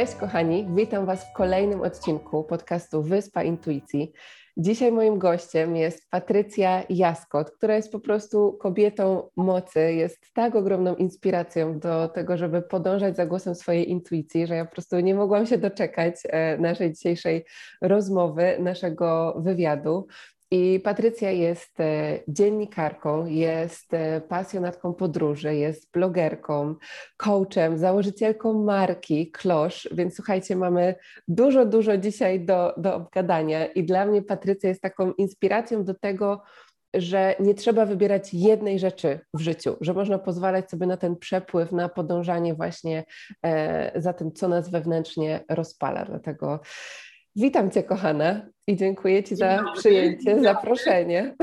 [0.00, 4.12] Cześć kochani, witam Was w kolejnym odcinku podcastu Wyspa Intuicji.
[4.56, 10.94] Dzisiaj moim gościem jest Patrycja Jaskot, która jest po prostu kobietą mocy, jest tak ogromną
[10.96, 15.46] inspiracją do tego, żeby podążać za głosem swojej intuicji, że ja po prostu nie mogłam
[15.46, 17.44] się doczekać e, naszej dzisiejszej
[17.82, 20.06] rozmowy, naszego wywiadu.
[20.52, 26.74] I Patrycja jest e, dziennikarką, jest e, pasjonatką podróży, jest blogerką,
[27.16, 30.94] coachem, założycielką marki Klosz, więc słuchajcie, mamy
[31.28, 36.42] dużo, dużo dzisiaj do, do obgadania i dla mnie Patrycja jest taką inspiracją do tego,
[36.94, 41.72] że nie trzeba wybierać jednej rzeczy w życiu, że można pozwalać sobie na ten przepływ,
[41.72, 43.04] na podążanie właśnie
[43.44, 46.04] e, za tym, co nas wewnętrznie rozpala.
[46.04, 46.60] Dlatego
[47.36, 48.46] witam Cię, kochana.
[48.70, 51.34] I dziękuję Ci za przyjęcie, zaproszenie.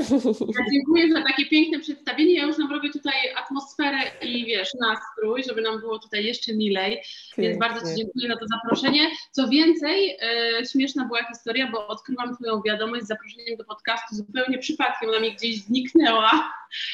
[0.58, 2.34] Ja dziękuję za takie piękne przedstawienie.
[2.34, 6.90] Ja już nam robię tutaj atmosferę i wiesz, nastrój, żeby nam było tutaj jeszcze milej.
[6.90, 7.44] Pięknie.
[7.44, 9.10] Więc bardzo Ci dziękuję za to zaproszenie.
[9.30, 10.16] Co więcej,
[10.60, 15.08] e, śmieszna była historia, bo odkryłam Twoją wiadomość z zaproszeniem do podcastu zupełnie przypadkiem.
[15.08, 16.52] Ona mi gdzieś zniknęła.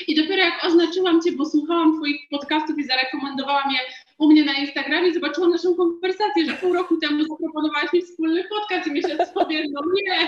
[0.08, 3.78] I dopiero jak oznaczyłam Cię, bo słuchałam Twoich podcastów i zarekomendowałam je
[4.18, 8.86] u mnie na Instagramie, zobaczyłam naszą konwersację, że pół roku temu zaproponowałaś mi wspólny podcast
[8.86, 10.23] i myślę sobie, no nie,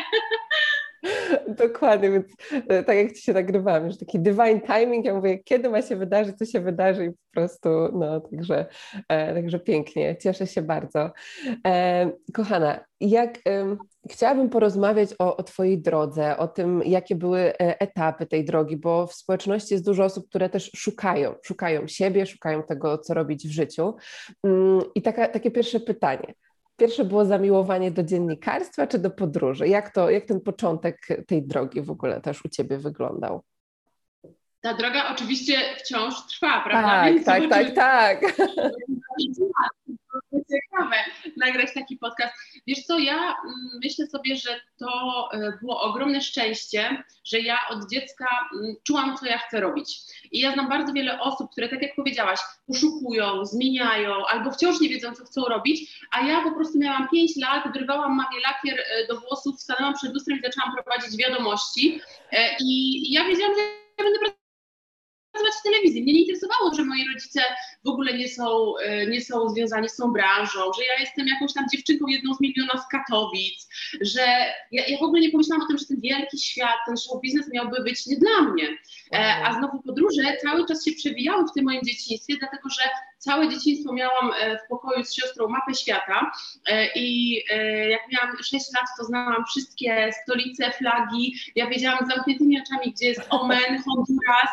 [1.48, 2.26] Dokładnie, więc
[2.68, 5.96] e, tak jak ci się nagrywałam, że taki divine timing, ja mówię, kiedy ma się
[5.96, 8.66] wydarzyć, co się wydarzy i po prostu, no, także,
[9.08, 11.10] e, także pięknie, cieszę się bardzo.
[11.66, 13.76] E, kochana, jak e,
[14.10, 19.06] chciałabym porozmawiać o, o Twojej drodze, o tym, jakie były e, etapy tej drogi, bo
[19.06, 23.50] w społeczności jest dużo osób, które też szukają, szukają siebie, szukają tego, co robić w
[23.50, 23.94] życiu.
[24.44, 26.34] Mm, I taka, takie pierwsze pytanie
[26.76, 29.68] Pierwsze było zamiłowanie do dziennikarstwa czy do podróży?
[29.68, 33.42] Jak, to, jak ten początek tej drogi w ogóle też u Ciebie wyglądał?
[34.66, 36.88] Ta droga oczywiście wciąż trwa, prawda?
[36.88, 38.20] Tak, Więc tak, tak, tak.
[40.50, 40.96] ciekawe
[41.36, 42.34] nagrać taki podcast.
[42.66, 43.34] Wiesz co, ja mm,
[43.84, 44.88] myślę sobie, że to
[45.32, 49.98] e, było ogromne szczęście, że ja od dziecka mm, czułam, co ja chcę robić.
[50.32, 54.88] I ja znam bardzo wiele osób, które, tak jak powiedziałaś, poszukują, zmieniają albo wciąż nie
[54.88, 59.06] wiedzą, co chcą robić, a ja po prostu miałam 5 lat, wyrwałam mamie lakier e,
[59.06, 62.00] do włosów, stanęłam przed lustrem i zaczęłam prowadzić wiadomości.
[62.32, 63.60] E, I ja wiedziałam, że
[63.98, 64.35] ja będę
[65.36, 66.02] pracować w telewizji.
[66.02, 67.40] Mnie nie interesowało, że moi rodzice
[67.84, 71.52] w ogóle nie są, e, nie są związani z tą branżą, że ja jestem jakąś
[71.52, 73.68] tam dziewczynką jedną z miliona z Katowic,
[74.00, 74.20] że
[74.72, 77.52] ja, ja w ogóle nie pomyślałam o tym, że ten wielki świat, ten show biznes
[77.52, 78.78] miałby być nie dla mnie.
[79.14, 82.82] E, a znowu podróże cały czas się przewijały w tym moim dzieciństwie, dlatego że
[83.18, 86.32] całe dzieciństwo miałam e, w pokoju z siostrą mapę świata
[86.68, 91.34] e, i e, jak miałam 6 lat, to znałam wszystkie stolice, flagi.
[91.54, 94.50] Ja wiedziałam z zamkniętymi oczami, gdzie jest Omen, Honduras,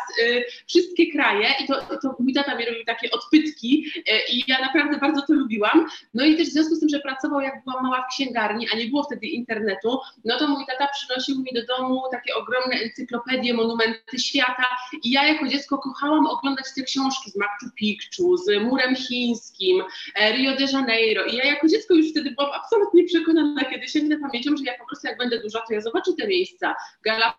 [0.68, 3.86] wszystkie kraje i to, to mój tata mi robił takie odpytki
[4.32, 5.88] i ja naprawdę bardzo to lubiłam.
[6.14, 8.78] No i też w związku z tym, że pracował jak byłam mała w księgarni, a
[8.78, 13.54] nie było wtedy internetu, no to mój tata przynosił mi do domu takie ogromne encyklopedie,
[13.54, 14.68] monumenty świata
[15.04, 19.84] i ja jako dziecko kochałam oglądać te książki z Machu Picchu, z murem chińskim,
[20.16, 21.26] e, Rio de Janeiro.
[21.26, 24.86] I ja jako dziecko już wtedy byłam absolutnie przekonana, kiedy sięgnę pamięcią, że ja po
[24.86, 26.76] prostu jak będę duża, to ja zobaczę te miejsca.
[27.06, 27.38] Galapagos.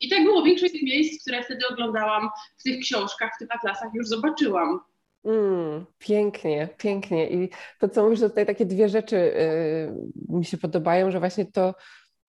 [0.00, 0.42] I tak było.
[0.42, 2.28] Większość tych miejsc, które wtedy oglądałam
[2.58, 4.80] w tych książkach, w tych atlasach, już zobaczyłam.
[5.24, 7.30] Mm, pięknie, pięknie.
[7.30, 9.16] I to, co mówisz, to tutaj takie dwie rzeczy
[10.28, 11.74] yy, mi się podobają, że właśnie to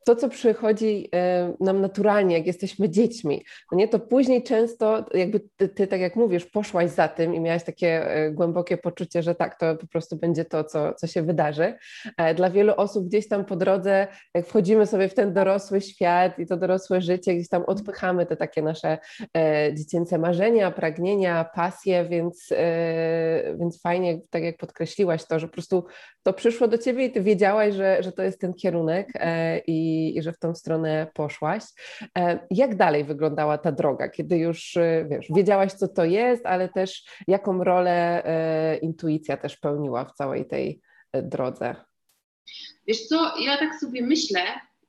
[0.05, 5.39] to, co przychodzi e, nam naturalnie, jak jesteśmy dziećmi, no nie, to później często jakby
[5.39, 9.35] ty, ty, tak jak mówisz, poszłaś za tym i miałaś takie e, głębokie poczucie, że
[9.35, 11.77] tak, to po prostu będzie to, co, co się wydarzy.
[12.17, 16.39] E, dla wielu osób gdzieś tam po drodze, jak wchodzimy sobie w ten dorosły świat
[16.39, 18.97] i to dorosłe życie, gdzieś tam odpychamy te takie nasze
[19.73, 22.49] dziecięce marzenia, pragnienia, pasje, więc,
[23.59, 25.85] więc fajnie, tak jak podkreśliłaś to, że po prostu
[26.23, 29.07] to przyszło do ciebie i ty wiedziałaś, że, że to jest ten kierunek
[29.67, 31.63] i i, że w tą stronę poszłaś.
[32.17, 36.69] E, jak dalej wyglądała ta droga, kiedy już e, wiesz, wiedziałaś, co to jest, ale
[36.69, 40.81] też jaką rolę e, intuicja też pełniła w całej tej
[41.13, 41.75] drodze?
[42.87, 44.41] Wiesz co, ja tak sobie myślę,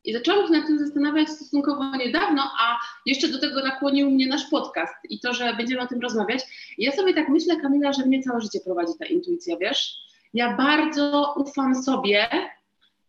[0.05, 4.51] I zaczęłam się nad tym zastanawiać stosunkowo niedawno, a jeszcze do tego nakłonił mnie nasz
[4.51, 6.41] podcast i to, że będziemy o tym rozmawiać.
[6.79, 9.97] Ja sobie tak myślę, Kamila, że mnie całe życie prowadzi ta intuicja, wiesz?
[10.35, 12.29] Ja bardzo ufam sobie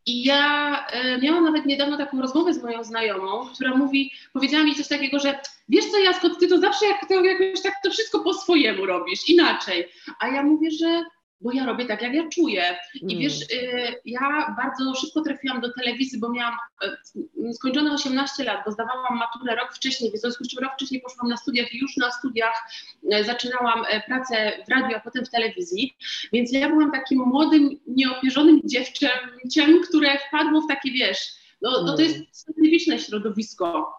[0.05, 4.75] i ja e, miałam nawet niedawno taką rozmowę z moją znajomą, która mówi, powiedziała mi
[4.75, 5.39] coś takiego, że
[5.69, 9.29] wiesz co Jaskot, ty to zawsze jak to jakoś tak to wszystko po swojemu robisz,
[9.29, 9.87] inaczej.
[10.19, 11.03] A ja mówię, że
[11.41, 12.77] bo ja robię tak, jak ja czuję.
[12.93, 13.75] I wiesz, mm.
[13.75, 16.53] y, ja bardzo szybko trafiłam do telewizji, bo miałam
[16.83, 21.01] y, skończone 18 lat, bo zdawałam maturę rok wcześniej, w związku z czym rok wcześniej
[21.01, 22.71] poszłam na studiach i już na studiach
[23.13, 25.95] y, zaczynałam pracę w radiu, a potem w telewizji.
[26.33, 31.19] Więc ja byłam takim młodym, nieopierzonym dziewczęciem, które wpadło w takie, wiesz,
[31.61, 32.27] no, no to jest mm.
[32.31, 33.93] specyficzne środowisko.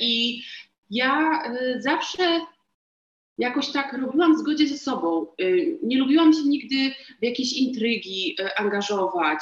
[0.00, 0.42] I
[0.90, 1.42] ja
[1.78, 2.40] zawsze
[3.38, 5.26] jakoś tak robiłam w zgodzie ze sobą.
[5.40, 9.40] Y, nie lubiłam się nigdy w jakieś intrygi y, angażować.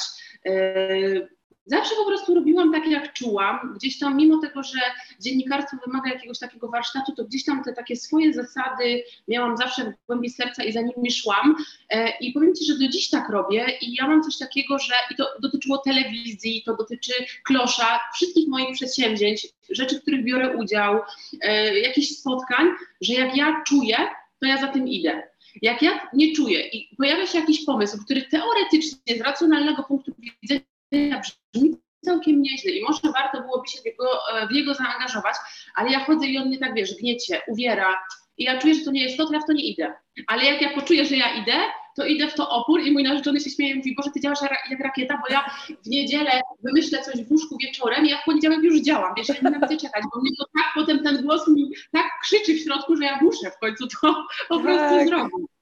[1.66, 3.74] Zawsze po prostu robiłam tak, jak czułam.
[3.76, 4.78] Gdzieś tam, mimo tego, że
[5.20, 10.06] dziennikarstwo wymaga jakiegoś takiego warsztatu, to gdzieś tam te takie swoje zasady miałam zawsze w
[10.06, 11.56] głębi serca i za nimi szłam.
[11.90, 14.94] E, I powiem Ci, że do dziś tak robię i ja mam coś takiego, że
[15.10, 17.12] i to dotyczyło telewizji, to dotyczy
[17.44, 21.00] klosza, wszystkich moich przedsięwzięć, rzeczy, w których biorę udział,
[21.40, 22.66] e, jakichś spotkań,
[23.00, 23.96] że jak ja czuję,
[24.40, 25.22] to ja za tym idę.
[25.62, 30.75] Jak ja nie czuję i pojawia się jakiś pomysł, który teoretycznie z racjonalnego punktu widzenia
[30.92, 34.04] brzmi całkiem nieźle i może warto byłoby się w niego,
[34.50, 35.36] w niego zaangażować,
[35.74, 37.94] ale ja chodzę i on mnie tak, wiesz, gniecie, uwiera
[38.38, 39.94] i ja czuję, że to nie jest to, to ja w to nie idę.
[40.26, 41.52] Ale jak ja poczuję, że ja idę,
[41.96, 44.38] to idę w to opór i mój narzeczony się śmieje i mówi, Boże, ty działasz
[44.70, 45.50] jak rakieta, bo ja
[45.84, 49.34] w niedzielę wymyślę coś w łóżku wieczorem i ja w poniedziałek już działam, wiesz, ja
[49.34, 52.96] nie nienawidzę czekać, bo mnie to tak potem ten głos mi tak krzyczy w środku,
[52.96, 55.08] że ja muszę w końcu to po prostu tak.
[55.08, 55.55] zrobić.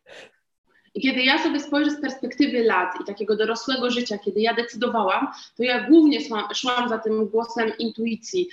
[0.95, 5.29] I kiedy ja sobie spojrzę z perspektywy lat i takiego dorosłego życia, kiedy ja decydowałam,
[5.57, 8.49] to ja głównie szłam, szłam za tym głosem intuicji.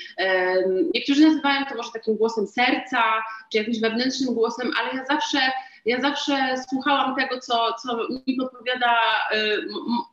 [0.94, 3.04] Niektórzy nazywają to może takim głosem serca,
[3.52, 5.40] czy jakimś wewnętrznym głosem, ale ja zawsze
[5.86, 7.98] ja zawsze słuchałam tego, co, co
[8.28, 8.96] mi podpowiada
[9.34, 9.68] y,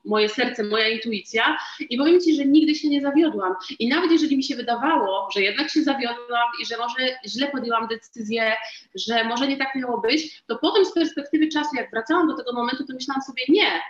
[0.05, 1.59] moje serce, moja intuicja
[1.91, 3.55] i powiem Ci, że nigdy się nie zawiodłam.
[3.79, 7.89] I nawet jeżeli mi się wydawało, że jednak się zawiodłam i że może źle podjęłam
[7.89, 8.53] decyzję,
[8.95, 12.53] że może nie tak miało być, to potem z perspektywy czasu, jak wracałam do tego
[12.53, 13.81] momentu, to myślałam sobie, nie,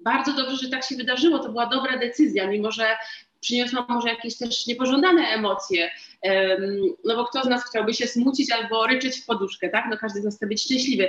[0.00, 2.96] bardzo dobrze, że tak się wydarzyło, to była dobra decyzja, mimo że
[3.40, 5.90] przyniosła może jakieś też niepożądane emocje,
[7.04, 9.84] no bo kto z nas chciałby się smucić albo ryczeć w poduszkę, tak?
[9.90, 11.08] No każdy z nas chce być szczęśliwy.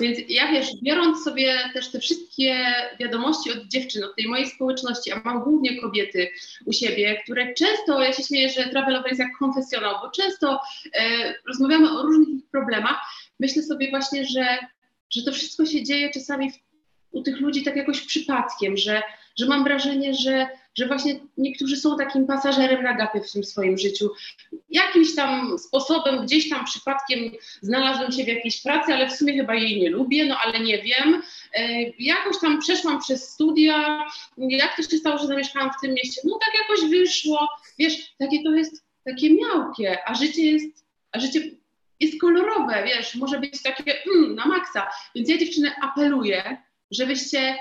[0.00, 2.64] Więc ja wiesz, biorąc sobie też te wszystkie
[3.00, 6.28] wiadomości od dziewczyn, od tej mojej społeczności, a mam głównie kobiety
[6.66, 10.60] u siebie, które często, ja się śmieję, że Travelover jest jak konfesjonał, bo często
[10.94, 13.00] e, rozmawiamy o różnych ich problemach,
[13.40, 14.58] myślę sobie właśnie, że,
[15.10, 16.54] że to wszystko się dzieje czasami w,
[17.10, 19.02] u tych ludzi tak jakoś przypadkiem, że,
[19.38, 23.78] że mam wrażenie, że że właśnie niektórzy są takim pasażerem na gapie w tym swoim
[23.78, 24.10] życiu.
[24.70, 27.18] Jakimś tam sposobem, gdzieś tam przypadkiem
[27.60, 30.82] znalazłem się w jakiejś pracy, ale w sumie chyba jej nie lubię, no ale nie
[30.82, 31.22] wiem.
[31.54, 34.04] E, jakoś tam przeszłam przez studia,
[34.38, 36.20] jak to się stało, że zamieszkałam w tym mieście?
[36.24, 41.40] No tak jakoś wyszło, wiesz, takie to jest, takie miałkie, a życie jest, a życie
[42.00, 44.86] jest kolorowe, wiesz, może być takie mm, na maksa.
[45.14, 46.56] Więc ja dziewczyny apeluję,
[46.90, 47.56] żebyście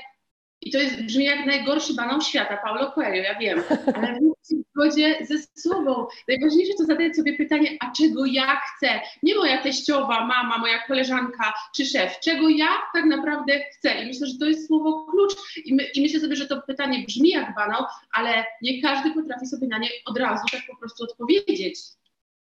[0.66, 3.64] i to jest, brzmi jak najgorszy banał świata, Paulo Coelho, ja wiem,
[3.96, 6.08] ale w zgodzie ze sobą.
[6.28, 8.88] Najważniejsze to zadać sobie pytanie, a czego ja chcę?
[9.24, 12.20] Nie moja teściowa, mama, moja koleżanka czy szef.
[12.20, 14.04] Czego ja tak naprawdę chcę?
[14.04, 17.06] I myślę, że to jest słowo klucz i, my, i myślę sobie, że to pytanie
[17.08, 21.04] brzmi jak banał, ale nie każdy potrafi sobie na nie od razu tak po prostu
[21.04, 21.80] odpowiedzieć.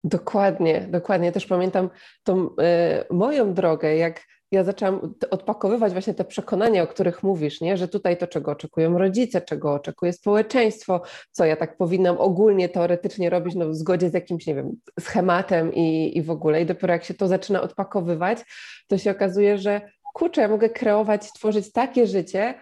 [0.04, 1.32] Dokładnie, dokładnie.
[1.32, 1.90] Też pamiętam
[2.24, 7.78] tą y, moją drogę, jak ja zaczęłam odpakowywać właśnie te przekonania, o których mówisz, nie?
[7.78, 13.30] że tutaj to, czego oczekują rodzice, czego oczekuje społeczeństwo, co ja tak powinnam ogólnie, teoretycznie
[13.30, 16.62] robić no, w zgodzie z jakimś, nie wiem, schematem i, i w ogóle.
[16.62, 18.40] I dopiero jak się to zaczyna odpakowywać,
[18.88, 19.82] to się okazuje, że
[20.14, 22.54] kurczę, ja mogę kreować, tworzyć takie życie,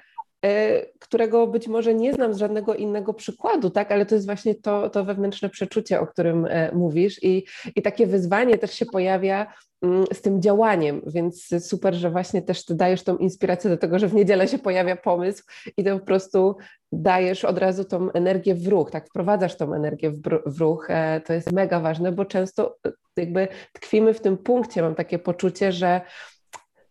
[0.99, 4.89] którego być może nie znam z żadnego innego przykładu, tak, ale to jest właśnie to,
[4.89, 7.23] to wewnętrzne przeczucie, o którym e, mówisz.
[7.23, 7.45] I,
[7.75, 12.65] i takie wyzwanie też się pojawia mm, z tym działaniem, więc super, że właśnie też
[12.65, 15.43] ty dajesz tą inspirację do tego, że w niedzielę się pojawia pomysł
[15.77, 16.55] i to po prostu
[16.91, 21.21] dajesz od razu tą energię w ruch, tak, wprowadzasz tą energię w, w ruch, e,
[21.21, 22.77] to jest mega ważne, bo często
[23.17, 26.01] jakby tkwimy w tym punkcie, mam takie poczucie, że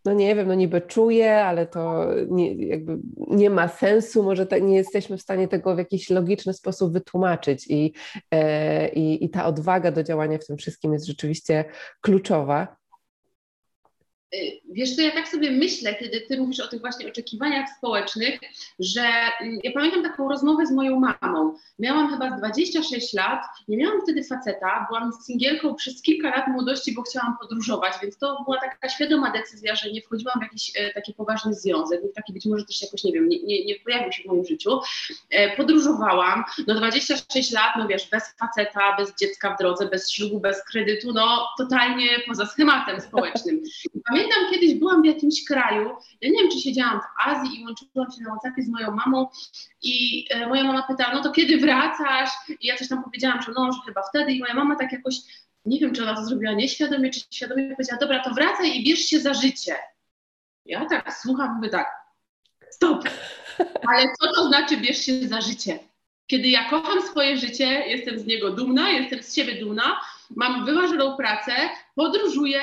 [0.05, 4.63] no nie wiem, no niby czuję, ale to nie, jakby nie ma sensu, może tak
[4.63, 7.93] nie jesteśmy w stanie tego w jakiś logiczny sposób wytłumaczyć i,
[8.31, 11.65] e, i, i ta odwaga do działania w tym wszystkim jest rzeczywiście
[12.01, 12.75] kluczowa.
[14.73, 18.39] Wiesz co, ja tak sobie myślę, kiedy ty mówisz o tych właśnie oczekiwaniach społecznych,
[18.79, 19.01] że
[19.41, 21.55] mm, ja pamiętam taką rozmowę z moją mamą.
[21.79, 27.01] Miałam chyba 26 lat, nie miałam wtedy faceta, byłam singielką przez kilka lat młodości, bo
[27.01, 31.13] chciałam podróżować, więc to była taka świadoma decyzja, że nie wchodziłam w jakiś e, taki
[31.13, 34.25] poważny związek, taki być może też jakoś, nie wiem, nie, nie, nie pojawił się w
[34.25, 34.79] moim życiu.
[35.29, 40.39] E, podróżowałam, no 26 lat, no wiesz, bez faceta, bez dziecka w drodze, bez ślubu,
[40.39, 43.63] bez kredytu, no totalnie poza schematem społecznym.
[44.09, 45.89] Pamiętam, kiedyś byłam w jakimś kraju,
[46.21, 49.27] ja nie wiem, czy siedziałam w Azji i łączyłam się na WhatsAppie z moją mamą
[49.81, 52.29] i e, moja mama pytała, no to kiedy wracasz?
[52.59, 55.15] I ja coś tam powiedziałam, że no, że chyba wtedy i moja mama tak jakoś,
[55.65, 58.99] nie wiem, czy ona to zrobiła nieświadomie, czy świadomie, powiedziała, dobra, to wracaj i bierz
[58.99, 59.75] się za życie.
[60.65, 61.87] Ja tak słucham, mówię tak,
[62.69, 63.03] stop,
[63.87, 65.79] ale co to znaczy bierz się za życie?
[66.27, 70.01] Kiedy ja kocham swoje życie, jestem z niego dumna, jestem z siebie dumna,
[70.35, 71.51] mam wymarzoną pracę,
[71.95, 72.61] podróżuję,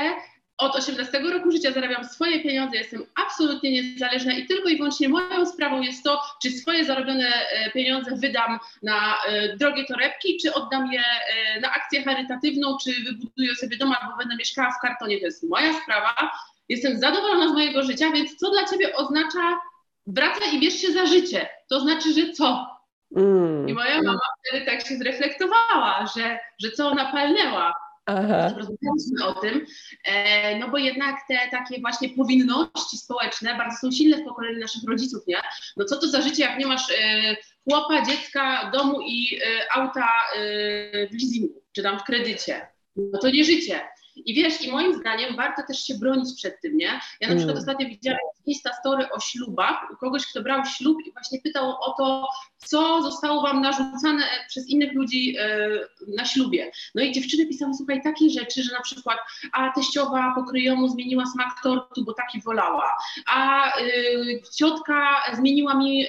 [0.61, 5.47] od 18 roku życia zarabiam swoje pieniądze, jestem absolutnie niezależna i tylko i wyłącznie moją
[5.47, 10.93] sprawą jest to, czy swoje zarobione e, pieniądze wydam na e, drogie torebki, czy oddam
[10.93, 15.19] je e, na akcję charytatywną, czy wybuduję sobie dom, albo będę mieszkała w kartonie.
[15.19, 16.31] To jest moja sprawa.
[16.69, 19.61] Jestem zadowolona z mojego życia, więc co dla ciebie oznacza
[20.07, 21.49] wracaj i bierz się za życie?
[21.69, 22.67] To znaczy, że co?
[23.17, 23.69] Mm.
[23.69, 27.75] I moja mama wtedy tak się zreflektowała, że, że co ona palnęła
[28.57, 29.67] Rozmawialiśmy o tym,
[30.05, 34.83] e, no bo jednak te takie właśnie powinności społeczne bardzo są silne w pokoleniu naszych
[34.89, 35.37] rodziców, nie?
[35.77, 40.09] No co to za życie, jak nie masz e, chłopa, dziecka, domu i e, auta
[41.11, 42.67] w leasingu, czy tam w kredycie?
[42.97, 43.81] No to nie życie.
[44.17, 47.01] I wiesz, i moim zdaniem warto też się bronić przed tym, nie?
[47.21, 47.59] Ja na przykład mm.
[47.59, 51.95] ostatnio widziałam Insta story o ślubach u kogoś, kto brał ślub i właśnie pytał o
[51.99, 52.29] to,
[52.59, 55.69] co zostało wam narzucane przez innych ludzi e,
[56.17, 56.71] na ślubie.
[56.95, 59.19] No i dziewczyny pisały, słuchaj, takie rzeczy, że na przykład
[59.53, 66.09] a teściowa pokryjomu zmieniła smak tortu, bo taki wolała, a y, ciotka zmieniła mi y,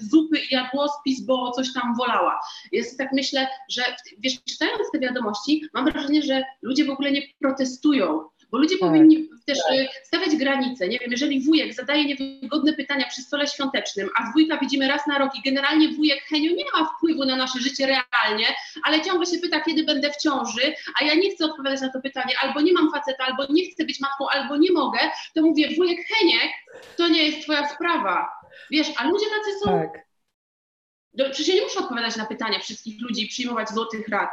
[0.00, 2.40] zupy i jadłospis, bo coś tam wolała.
[2.72, 3.82] Jest tak myślę, że
[4.18, 8.88] wiesz, czytając te wiadomości, mam wrażenie, że ludzie w ogóle nie protestują, bo ludzie tak,
[8.88, 10.06] powinni też tak.
[10.06, 10.88] Stawiać granice.
[10.88, 15.18] Nie wiem, jeżeli wujek zadaje niewygodne pytania przy stole świątecznym, a wujka widzimy raz na
[15.18, 18.46] rok i generalnie wujek Henio nie ma wpływu na nasze życie realnie,
[18.84, 22.00] ale ciągle się pyta, kiedy będę w ciąży, a ja nie chcę odpowiadać na to
[22.00, 24.98] pytanie, albo nie mam faceta, albo nie chcę być matką, albo nie mogę,
[25.34, 26.52] to mówię, wujek Heniek,
[26.96, 28.28] to nie jest twoja sprawa.
[28.70, 29.70] Wiesz, a ludzie tacy są...
[29.70, 30.10] Tak.
[31.32, 34.30] Przecież ja nie muszę odpowiadać na pytania wszystkich ludzi i przyjmować złotych rad.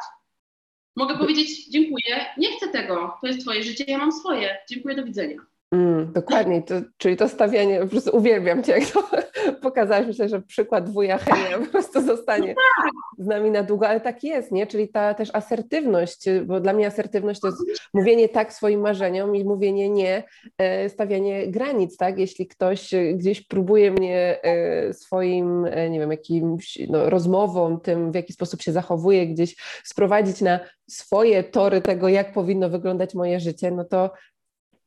[0.97, 5.03] Mogę powiedzieć dziękuję, nie chcę tego, to jest twoje życie, ja mam swoje, dziękuję, do
[5.03, 5.37] widzenia.
[5.71, 9.09] Mm, dokładnie, to, czyli to stawianie, po prostu uwielbiam Cię, jak to
[9.61, 10.07] pokazałeś.
[10.07, 12.91] Myślę, że przykład wuja Henia po prostu zostanie no tak.
[13.17, 14.67] z nami na długo, ale tak jest, nie?
[14.67, 17.59] Czyli ta też asertywność, bo dla mnie asertywność to jest
[17.93, 20.23] mówienie tak swoim marzeniom i mówienie nie,
[20.57, 22.19] e, stawianie granic, tak?
[22.19, 28.15] Jeśli ktoś gdzieś próbuje mnie e, swoim, e, nie wiem, jakimś no, rozmową, tym w
[28.15, 30.59] jaki sposób się zachowuje, gdzieś sprowadzić na
[30.89, 34.09] swoje tory tego, jak powinno wyglądać moje życie, no to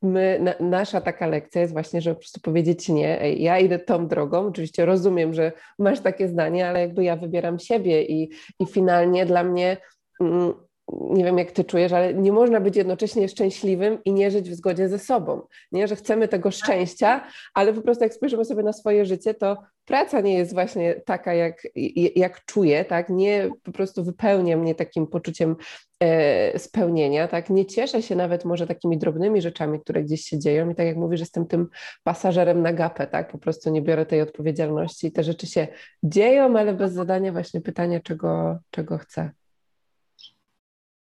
[0.01, 3.79] my, na, nasza taka lekcja jest właśnie, żeby po prostu powiedzieć nie, ej, ja idę
[3.79, 8.65] tą drogą, oczywiście rozumiem, że masz takie zdanie, ale jakby ja wybieram siebie i, i
[8.65, 9.77] finalnie dla mnie
[10.21, 10.53] mm,
[10.87, 14.55] nie wiem jak ty czujesz, ale nie można być jednocześnie szczęśliwym i nie żyć w
[14.55, 15.41] zgodzie ze sobą.
[15.71, 19.57] Nie, że chcemy tego szczęścia, ale po prostu jak spojrzymy sobie na swoje życie, to
[19.85, 21.67] praca nie jest właśnie taka, jak,
[22.15, 23.09] jak czuję, tak?
[23.09, 25.55] Nie po prostu wypełnia mnie takim poczuciem
[25.99, 27.49] e, spełnienia, tak?
[27.49, 30.97] Nie cieszę się nawet może takimi drobnymi rzeczami, które gdzieś się dzieją i tak jak
[30.97, 31.67] mówisz, jestem tym
[32.03, 33.31] pasażerem na gapę, tak?
[33.31, 35.67] Po prostu nie biorę tej odpowiedzialności i te rzeczy się
[36.03, 39.31] dzieją, ale bez zadania właśnie pytania, czego, czego chcę.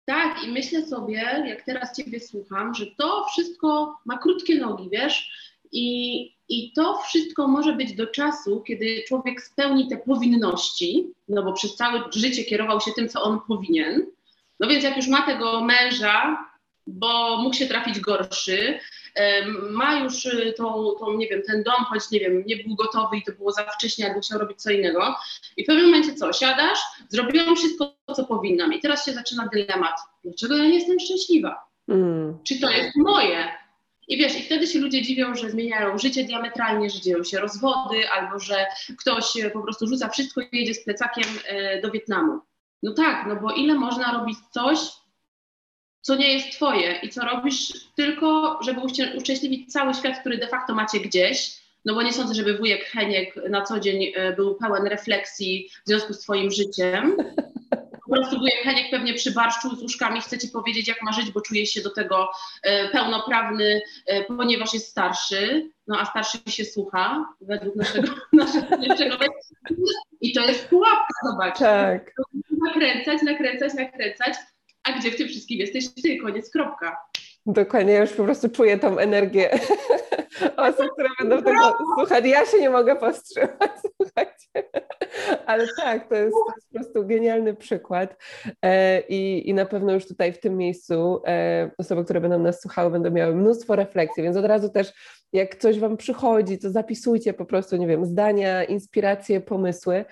[0.08, 5.30] Tak, i myślę sobie, jak teraz Ciebie słucham, że to wszystko ma krótkie nogi, wiesz,
[5.72, 11.52] i, i to wszystko może być do czasu, kiedy człowiek spełni te powinności, no bo
[11.52, 14.06] przez całe życie kierował się tym, co on powinien.
[14.60, 16.46] No więc jak już ma tego męża,
[16.86, 18.78] bo mógł się trafić gorszy,
[19.70, 23.16] ma już y, tą, tą, nie wiem, ten dom, choć nie wiem, nie był gotowy
[23.16, 25.16] i to było za wcześnie, jakby chciał robić co innego.
[25.56, 29.94] I w pewnym momencie co, siadasz, zrobiłam wszystko, co powinnam i teraz się zaczyna dylemat,
[30.24, 31.68] dlaczego ja nie jestem szczęśliwa?
[31.88, 32.38] Mm.
[32.44, 33.48] Czy to jest moje?
[34.08, 38.08] I wiesz, i wtedy się ludzie dziwią, że zmieniają życie diametralnie, że dzieją się rozwody,
[38.10, 38.66] albo że
[38.98, 42.40] ktoś e, po prostu rzuca wszystko i jedzie z plecakiem e, do Wietnamu.
[42.82, 44.78] No tak, no bo ile można robić coś,
[46.00, 48.80] co nie jest twoje i co robisz tylko, żeby
[49.16, 53.34] uszczęśliwić cały świat, który de facto macie gdzieś, no bo nie sądzę, żeby wujek Heniek
[53.50, 57.16] na co dzień e, był pełen refleksji w związku z twoim życiem.
[58.04, 61.40] Po prostu wujek Heniek pewnie przybarszczył z łóżkami, chce ci powiedzieć, jak ma żyć, bo
[61.40, 62.30] czuje się do tego
[62.62, 68.08] e, pełnoprawny, e, ponieważ jest starszy, no a starszy się słucha, według naszego,
[68.88, 69.16] naszego
[70.20, 71.58] I to jest pułapka, zobacz.
[71.58, 72.12] Tak.
[72.66, 74.34] Nakręcać, nakręcać, nakręcać,
[74.88, 76.96] a gdzie w tym wszystkim jesteś ty, koniec, kropka.
[77.46, 79.50] Dokładnie, ja już po prostu czuję tą energię
[80.56, 82.24] osób, które będą tego słuchać.
[82.24, 84.70] Ja się nie mogę powstrzymać, słuchajcie.
[85.46, 88.16] Ale tak, to jest, to jest po prostu genialny przykład
[88.64, 92.60] e, I, i na pewno już tutaj w tym miejscu e, osoby, które będą nas
[92.60, 94.92] słuchały, będą miały mnóstwo refleksji, więc od razu też
[95.32, 100.04] jak coś Wam przychodzi, to zapisujcie po prostu, nie wiem, zdania, inspiracje, pomysły.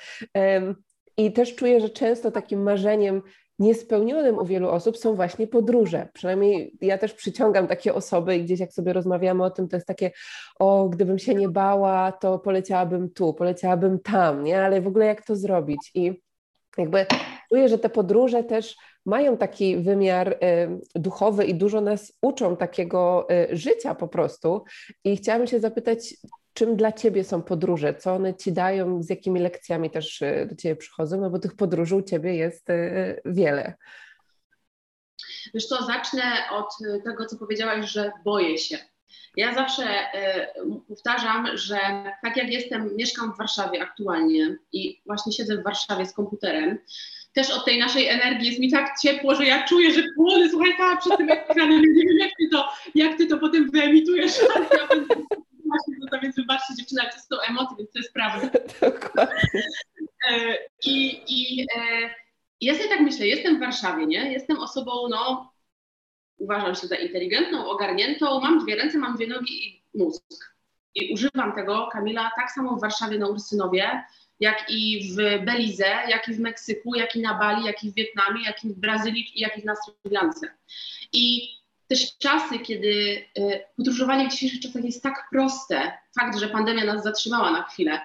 [1.16, 3.22] I też czuję, że często takim marzeniem
[3.58, 6.08] niespełnionym u wielu osób są właśnie podróże.
[6.12, 9.86] Przynajmniej ja też przyciągam takie osoby i gdzieś jak sobie rozmawiamy o tym, to jest
[9.86, 10.10] takie,
[10.58, 14.64] o, gdybym się nie bała, to poleciałabym tu, poleciałabym tam, nie?
[14.64, 15.90] Ale w ogóle jak to zrobić?
[15.94, 16.22] I
[16.78, 17.06] jakby
[17.48, 20.38] czuję, że te podróże też mają taki wymiar y,
[20.94, 24.64] duchowy i dużo nas uczą takiego y, życia po prostu.
[25.04, 26.14] I chciałabym się zapytać,
[26.56, 30.56] czym dla Ciebie są podróże, co one Ci dają, z jakimi lekcjami też y, do
[30.56, 33.74] Ciebie przychodzą, no bo tych podróży u Ciebie jest y, wiele.
[35.54, 36.22] Wiesz co, zacznę
[36.52, 36.68] od
[37.04, 38.78] tego, co powiedziałaś, że boję się.
[39.36, 41.78] Ja zawsze y, powtarzam, że
[42.22, 46.78] tak jak jestem, mieszkam w Warszawie aktualnie i właśnie siedzę w Warszawie z komputerem,
[47.32, 50.74] też od tej naszej energii jest mi tak ciepło, że ja czuję, że płonę, słuchaj,
[51.00, 54.32] przed tym ekranem, nie wiem jak ty to, jak ty to potem wyemitujesz,
[54.78, 54.88] ja
[55.66, 58.50] właśnie, to więc wybaczcie dziewczyny, ale to są emocje, więc to jest prawda.
[58.90, 59.62] Dokładnie.
[60.30, 62.10] E, I, i e,
[62.60, 64.32] ja sobie tak myślę, jestem w Warszawie, nie?
[64.32, 65.52] Jestem osobą, no,
[66.38, 70.56] uważam się za inteligentną, ogarniętą, mam dwie ręce, mam dwie nogi i mózg.
[70.94, 74.04] I używam tego, Kamila, tak samo w Warszawie na Ursynowie,
[74.40, 77.94] jak i w Belize, jak i w Meksyku, jak i na Bali, jak i w
[77.94, 80.48] Wietnamie, jak i w Brazylii, jak i na Sri Lance.
[81.12, 81.55] I
[81.88, 87.02] też czasy, kiedy e, podróżowanie w dzisiejszych czasach jest tak proste, fakt, że pandemia nas
[87.02, 88.00] zatrzymała na chwilę,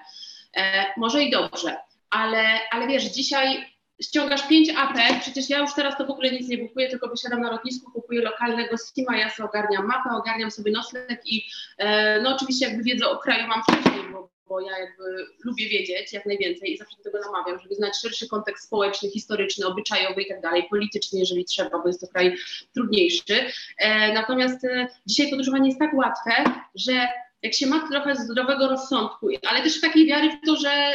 [0.56, 1.76] e, może i dobrze,
[2.10, 3.72] ale, ale wiesz, dzisiaj
[4.02, 7.40] ściągasz 5 AP, przecież ja już teraz to w ogóle nic nie kupuję, tylko wysiadam
[7.40, 11.44] na lotnisku, kupuję lokalnego SIMA, ja sobie ogarniam mapę, ogarniam sobie nocleg i
[11.78, 16.12] e, no oczywiście jakby wiedzę o kraju mam wcześniej, bo bo ja jakby lubię wiedzieć
[16.12, 20.28] jak najwięcej i zawsze do tego namawiam, żeby znać szerszy kontekst społeczny, historyczny, obyczajowy i
[20.28, 22.36] tak dalej, polityczny, jeżeli trzeba, bo jest to kraj
[22.74, 23.46] trudniejszy.
[23.78, 26.32] E, natomiast e, dzisiaj podróżowanie jest tak łatwe,
[26.74, 27.08] że
[27.42, 30.92] jak się ma trochę zdrowego rozsądku, ale też takiej wiary w to, że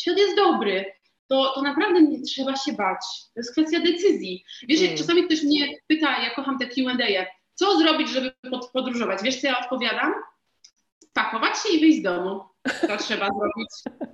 [0.00, 0.84] świat jest dobry,
[1.26, 3.00] to, to naprawdę nie trzeba się bać.
[3.34, 4.44] To jest kwestia decyzji.
[4.68, 4.98] Wiesz, jak mm.
[4.98, 8.32] czasami ktoś mnie pyta, ja kocham te Q&A, co zrobić, żeby
[8.72, 9.22] podróżować?
[9.22, 10.12] Wiesz, co ja odpowiadam?
[11.12, 12.40] Pakować się i wyjść z domu.
[12.62, 14.04] To trzeba zrobić.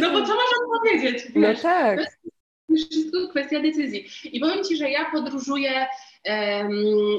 [0.00, 1.22] No bo co można powiedzieć?
[1.34, 1.96] No tak.
[1.96, 2.02] To
[2.68, 4.06] jest wszystko kwestia decyzji.
[4.24, 5.86] I powiem Ci, że ja podróżuję,
[6.24, 6.72] um,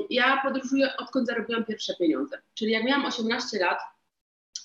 [0.10, 2.42] ja podróżuję odkąd zarobiłam pierwsze pieniądze.
[2.54, 3.80] Czyli jak miałam 18 lat,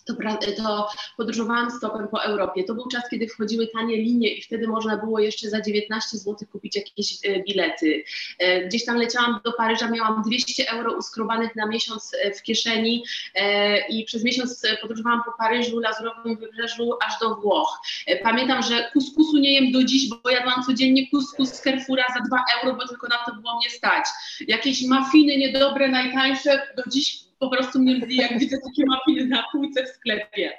[0.05, 0.15] to,
[0.57, 2.65] to podróżowałam stopem po Europie.
[2.65, 6.49] To był czas, kiedy wchodziły tanie linie i wtedy można było jeszcze za 19 zł
[6.53, 8.05] kupić jakieś e, bilety.
[8.39, 13.05] E, gdzieś tam leciałam do Paryża, miałam 200 euro uskrobanych na miesiąc e, w kieszeni
[13.91, 17.81] i przez miesiąc podróżowałam po Paryżu, Lazurowym Wybrzeżu, aż do Włoch.
[18.23, 22.45] Pamiętam, że kuskusu nie jem do dziś, bo jadłam codziennie kuskus z Carrefoura za 2
[22.63, 24.05] euro, bo tylko na to było mnie stać.
[24.49, 29.45] Jakieś mafiny niedobre, najtańsze, do dziś po prostu mnie lubi, jak widzę takie mapy na
[29.53, 30.53] półce w sklepie.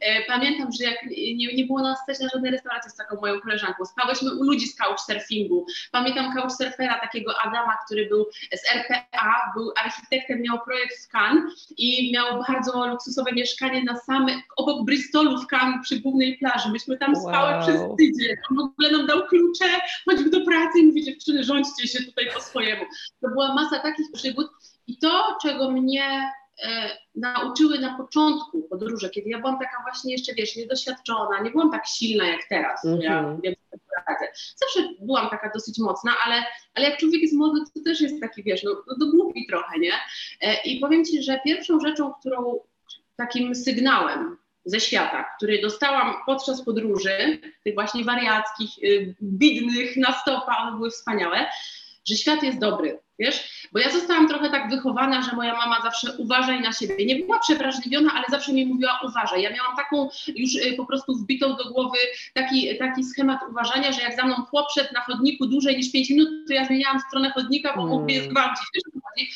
[0.00, 3.40] E, pamiętam, że jak nie, nie było nas stać na żadnej restauracji z taką moją
[3.40, 5.66] koleżanką, spałyśmy u ludzi z couchsurfingu.
[5.92, 12.12] Pamiętam couchsurfera, takiego Adama, który był z RPA, był architektem, miał projekt w Cannes i
[12.12, 16.68] miał bardzo luksusowe mieszkanie na samym, obok Bristolu w Cannes przy głównej plaży.
[16.68, 17.62] Myśmy tam spały wow.
[17.62, 18.36] przez tydzień.
[18.50, 19.64] On w ogóle nam dał klucze,
[20.04, 22.84] choćby do pracy i mówi, dziewczyny, rządźcie się tutaj po swojemu.
[23.20, 24.46] To była masa takich przygód
[24.88, 26.32] i to, czego mnie
[26.64, 31.70] e, nauczyły na początku podróży, kiedy ja byłam taka właśnie jeszcze, wiesz, niedoświadczona, nie byłam
[31.70, 33.02] tak silna jak teraz, mm -hmm.
[33.02, 33.40] ja mhm.
[33.40, 33.54] wiem,
[34.08, 34.26] radzę.
[34.56, 38.42] Zawsze byłam taka dosyć mocna, ale, ale jak człowiek jest młody, to też jest taki,
[38.42, 39.92] wiesz, no, no głupi trochę, nie?
[40.40, 42.60] E, I powiem Ci, że pierwszą rzeczą, którą
[43.16, 50.56] takim sygnałem ze świata, który dostałam podczas podróży, tych właśnie wariackich, y, bidnych na stopa,
[50.62, 51.46] one były wspaniałe,
[52.04, 53.68] że świat jest dobry, wiesz?
[53.72, 57.06] Bo ja zostałam trochę tak wychowana, że moja mama zawsze uważaj na siebie.
[57.06, 59.42] Nie była przewrażliwiona, ale zawsze mi mówiła uważaj.
[59.42, 61.98] Ja miałam taką już y, po prostu wbitą do głowy
[62.34, 66.10] taki, taki schemat uważania, że jak za mną chłop szedł na chodniku dłużej niż 5
[66.10, 68.30] minut, to ja zmieniałam stronę chodnika, bo mógł mnie hmm.
[68.30, 68.68] zgwałcić.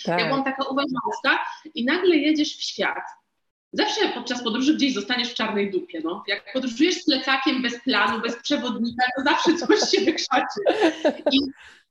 [0.04, 0.20] Tak.
[0.20, 3.04] Ja byłam taka uważalska i nagle jedziesz w świat,
[3.72, 6.00] zawsze podczas podróży gdzieś zostaniesz w czarnej dupie.
[6.04, 6.24] No.
[6.26, 10.60] Jak podróżujesz z plecakiem bez planu, bez przewodnika, to zawsze coś się wykrzaczy.
[11.32, 11.38] I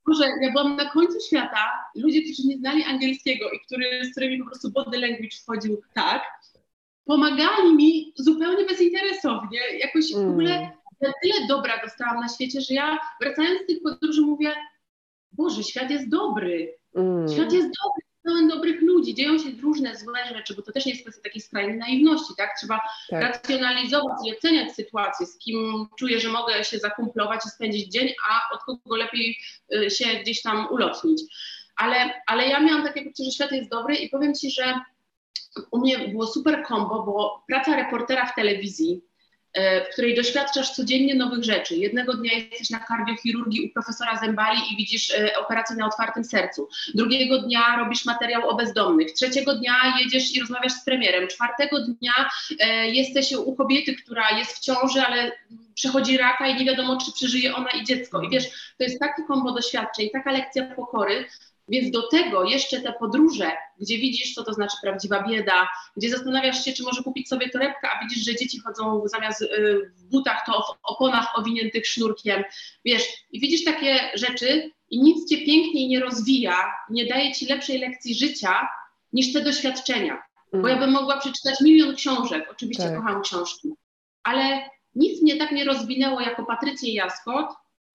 [0.08, 4.40] może ja byłam na końcu świata, ludzie, którzy nie znali angielskiego i który, z którymi
[4.40, 6.24] po prostu body language wchodził tak,
[7.06, 9.60] pomagali mi zupełnie bezinteresownie.
[9.80, 10.72] Jakoś w ogóle mm.
[11.02, 14.54] ja tyle dobra dostałam na świecie, że ja wracając z tych podróży mówię,
[15.32, 16.78] Boże, świat jest dobry.
[16.96, 17.30] Mm.
[17.30, 20.92] Świat jest dobry pełen dobrych ludzi, dzieją się różne złe rzeczy, bo to też nie
[20.92, 22.50] jest kwestia takiej skrajnej naiwności, tak?
[22.60, 23.22] Trzeba tak.
[23.22, 28.56] racjonalizować i oceniać sytuację, z kim czuję, że mogę się zakumplować i spędzić dzień, a
[28.56, 29.38] od kogo lepiej
[29.76, 31.22] y, się gdzieś tam ulotnić.
[31.76, 34.80] Ale, ale ja miałam takie poczucie, że świat jest dobry i powiem Ci, że
[35.72, 39.02] u mnie było super kombo, bo praca reportera w telewizji,
[39.56, 41.76] w której doświadczasz codziennie nowych rzeczy.
[41.76, 46.70] Jednego dnia jesteś na kardiochirurgii u profesora Zembali i widzisz e, operację na otwartym sercu.
[46.96, 49.14] Drugiego dnia robisz materiał o bezdomnych.
[49.14, 51.28] Trzeciego dnia jedziesz i rozmawiasz z premierem.
[51.28, 55.32] Czwartego dnia e, jesteś u kobiety, która jest w ciąży, ale
[55.76, 58.22] przechodzi raka i nie wiadomo, czy przeżyje ona i dziecko.
[58.22, 61.26] I wiesz, to jest taki kombo doświadczeń, taka lekcja pokory,
[61.72, 66.66] więc do tego jeszcze te podróże, gdzie widzisz, co to znaczy prawdziwa bieda, gdzie zastanawiasz
[66.66, 70.46] się, czy może kupić sobie torebkę, a widzisz, że dzieci chodzą zamiast y, w butach,
[70.46, 72.44] to w oponach owiniętych sznurkiem,
[72.86, 77.80] wiesz, i widzisz takie rzeczy i nic cię piękniej nie rozwija, nie daje ci lepszej
[77.80, 78.68] lekcji życia
[79.14, 80.24] niż te doświadczenia.
[80.54, 82.96] Bo ja bym mogła przeczytać milion książek, oczywiście tak.
[82.96, 83.70] kocham książki,
[84.24, 87.48] ale nic mnie tak nie rozwinęło jako Patrycję Jaskot,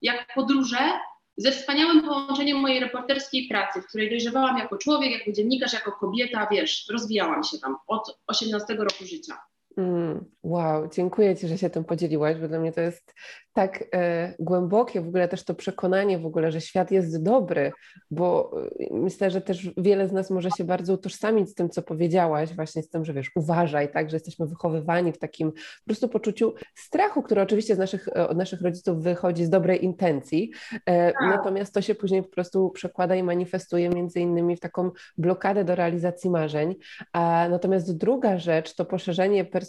[0.02, 0.92] jak podróże
[1.36, 6.48] ze wspaniałym połączeniem mojej reporterskiej pracy, w której dojrzewałam jako człowiek, jako dziennikarz, jako kobieta,
[6.50, 9.38] wiesz, rozwijałam się tam od 18 roku życia.
[9.76, 13.14] Mm, wow, dziękuję Ci, że się tym podzieliłaś, bo dla mnie to jest
[13.52, 17.72] tak e, głębokie w ogóle też to przekonanie w ogóle, że świat jest dobry,
[18.10, 21.82] bo e, myślę, że też wiele z nas może się bardzo utożsamić z tym, co
[21.82, 26.08] powiedziałaś, właśnie z tym, że wiesz, uważaj, tak, że jesteśmy wychowywani w takim po prostu
[26.08, 30.50] poczuciu strachu, które oczywiście z naszych, e, od naszych rodziców wychodzi z dobrej intencji,
[30.86, 31.22] e, tak.
[31.22, 35.74] natomiast to się później po prostu przekłada i manifestuje między innymi w taką blokadę do
[35.74, 36.74] realizacji marzeń,
[37.12, 39.65] a natomiast druga rzecz to poszerzenie perspektywy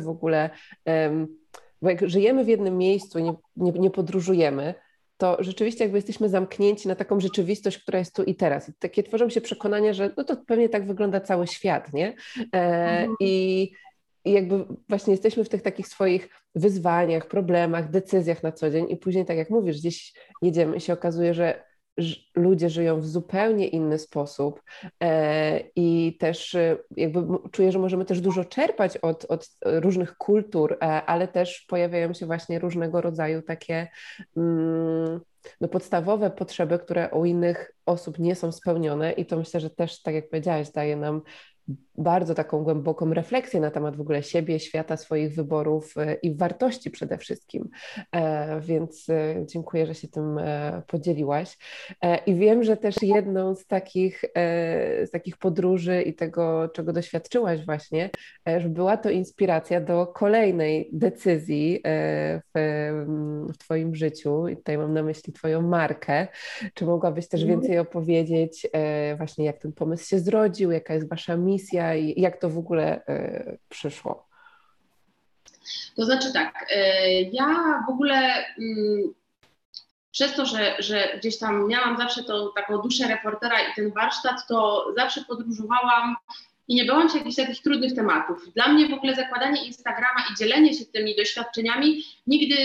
[0.00, 0.50] w ogóle
[1.84, 4.74] bo jak żyjemy w jednym miejscu, nie, nie, nie podróżujemy,
[5.16, 8.68] to rzeczywiście jakby jesteśmy zamknięci na taką rzeczywistość, która jest tu i teraz.
[8.68, 12.14] I takie tworzą się przekonania, że no to pewnie tak wygląda cały świat, nie?
[12.38, 13.16] E, mhm.
[13.20, 13.72] i,
[14.24, 18.96] I jakby właśnie jesteśmy w tych takich swoich wyzwaniach, problemach, decyzjach na co dzień i
[18.96, 21.64] później, tak jak mówisz, gdzieś jedziemy i się okazuje, że
[22.34, 24.62] ludzie żyją w zupełnie inny sposób
[25.02, 27.20] e, i też e, jakby
[27.52, 32.26] czuję, że możemy też dużo czerpać od, od różnych kultur, e, ale też pojawiają się
[32.26, 33.88] właśnie różnego rodzaju takie
[34.36, 35.20] mm,
[35.60, 40.02] no, podstawowe potrzeby, które u innych osób nie są spełnione i to myślę, że też,
[40.02, 41.22] tak jak powiedziałaś, daje nam
[41.98, 46.90] bardzo taką głęboką refleksję na temat w ogóle siebie, świata, swoich wyborów e, i wartości
[46.90, 47.68] przede wszystkim.
[48.12, 50.40] E, więc e, dziękuję, że się tym
[50.86, 51.58] podzieliłaś.
[52.26, 54.24] I wiem, że też jedną z takich,
[55.04, 58.10] z takich podróży i tego, czego doświadczyłaś właśnie,
[58.58, 61.82] że była to inspiracja do kolejnej decyzji
[62.54, 64.48] w, w Twoim życiu.
[64.48, 66.28] I tutaj mam na myśli Twoją markę.
[66.74, 67.60] Czy mogłabyś też mhm.
[67.60, 68.66] więcej opowiedzieć
[69.16, 71.53] właśnie, jak ten pomysł się zrodził, jaka jest Wasza misja,
[71.96, 74.28] i jak to w ogóle e, przyszło?
[75.96, 77.46] To znaczy tak, e, ja
[77.86, 78.16] w ogóle
[78.58, 79.14] mm,
[80.10, 84.46] przez to, że, że gdzieś tam miałam zawsze tą taką duszę reportera i ten warsztat,
[84.48, 86.16] to zawsze podróżowałam
[86.68, 88.52] i nie bałam się jakichś takich trudnych tematów.
[88.54, 92.56] Dla mnie w ogóle zakładanie Instagrama i dzielenie się tymi doświadczeniami nigdy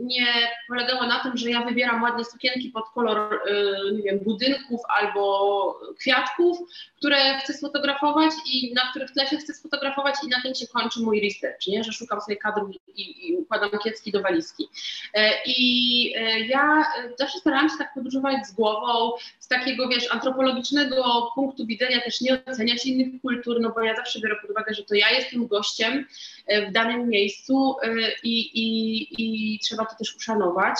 [0.00, 0.26] nie
[0.68, 5.80] polegało na tym, że ja wybieram ładne sukienki pod kolor, y, nie wiem, budynków albo
[5.98, 6.58] kwiatków,
[6.96, 11.00] które chcę sfotografować i na których tle się chcę sfotografować i na tym się kończy
[11.00, 11.84] mój research, nie?
[11.84, 14.68] że szukam sobie kadrów i, i układam kiecki do walizki.
[15.14, 16.84] E, I e, ja
[17.18, 22.44] zawsze starałam się tak podróżować z głową, z takiego, wiesz, antropologicznego punktu widzenia, też nie
[22.44, 26.06] oceniać innych kultur, no bo ja zawsze biorę pod uwagę, że to ja jestem gościem
[26.46, 27.76] e, w danym miejscu
[28.22, 30.78] i, i, i trzeba to też uszanować.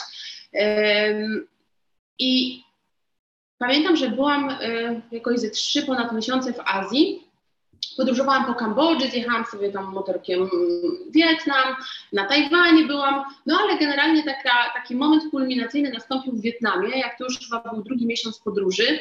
[2.18, 2.62] I
[3.60, 7.22] Pamiętam, że byłam y, jakoś ze trzy ponad miesiące w Azji.
[7.96, 10.50] Podróżowałam po Kambodży, zjechałam sobie tam motorkiem
[11.10, 11.76] Wietnam,
[12.12, 17.24] na Tajwanie byłam, no ale generalnie taka, taki moment kulminacyjny nastąpił w Wietnamie, jak to
[17.24, 18.98] już chyba był drugi miesiąc podróży.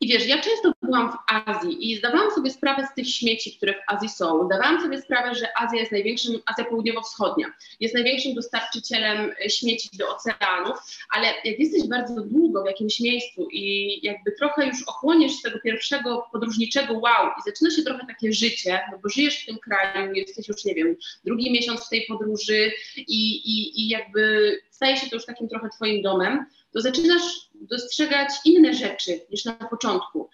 [0.00, 3.74] I wiesz, ja często byłam w Azji i zdawałam sobie sprawę z tych śmieci, które
[3.74, 4.46] w Azji są.
[4.46, 7.46] Zdawałam sobie sprawę, że Azja jest największym, Azja Południowo-Wschodnia,
[7.80, 10.78] jest największym dostarczycielem śmieci do oceanów,
[11.10, 15.58] ale jak jesteś bardzo długo w jakimś miejscu i jakby trochę już ochłoniesz z tego
[15.60, 20.14] pierwszego podróżniczego wow i zaczyna się trochę takie życie, no bo żyjesz w tym kraju,
[20.14, 25.10] jesteś już, nie wiem, drugi miesiąc w tej podróży i, i, i jakby staje się
[25.10, 27.22] to już takim trochę twoim domem, to zaczynasz
[27.54, 30.30] dostrzegać inne rzeczy niż na początku.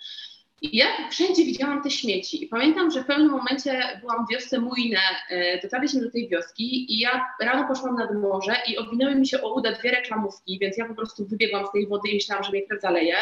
[0.62, 2.44] I ja wszędzie widziałam te śmieci.
[2.44, 6.94] I pamiętam, że w pewnym momencie byłam w wiosce Mujne, e, dotarliśmy do tej wioski
[6.94, 10.76] i ja rano poszłam nad morze i owinęły mi się o uda dwie reklamówki, więc
[10.78, 13.16] ja po prostu wybiegłam z tej wody i myślałam, że mnie krew zaleje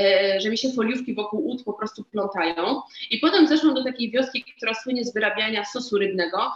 [0.00, 2.80] e, że mi się foliówki wokół łód po prostu plątają.
[3.10, 6.52] I potem zeszłam do takiej wioski, która słynie z wyrabiania sosu rybnego.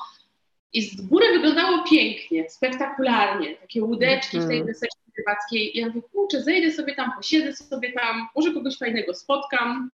[0.72, 3.56] I z góry wyglądało pięknie, spektakularnie.
[3.56, 4.66] Takie łódeczki w tej mhm.
[4.66, 5.76] wyseczce rybackiej.
[5.76, 9.90] I ja mówię, kurczę, zejdę sobie tam, posiedzę sobie tam, może kogoś fajnego spotkam.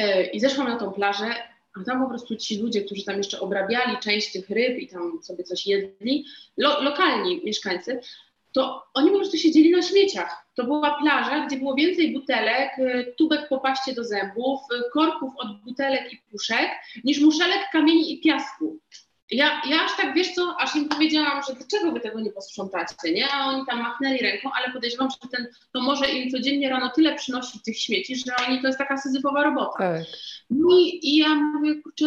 [0.00, 1.34] E, I zeszłam na tą plażę,
[1.80, 5.22] a tam po prostu ci ludzie, którzy tam jeszcze obrabiali część tych ryb i tam
[5.22, 6.24] sobie coś jedli,
[6.56, 8.00] lo, lokalni mieszkańcy,
[8.52, 10.46] to oni po prostu siedzieli na śmieciach.
[10.54, 15.32] To była plaża, gdzie było więcej butelek, e, tubek po paście do zębów, e, korków
[15.36, 16.70] od butelek i puszek,
[17.04, 18.78] niż muszelek, kamieni i piasku.
[19.30, 23.12] Ja, ja aż tak, wiesz co, aż im powiedziałam, że dlaczego wy tego nie posprzątacie,
[23.12, 23.32] nie?
[23.32, 27.14] A oni tam machnęli ręką, ale podejrzewam, że ten, to może im codziennie rano tyle
[27.14, 29.78] przynosi tych śmieci, że oni to jest taka syzyfowa robota.
[29.78, 30.02] Tak.
[30.50, 32.06] No i, i ja mówię, kurczę,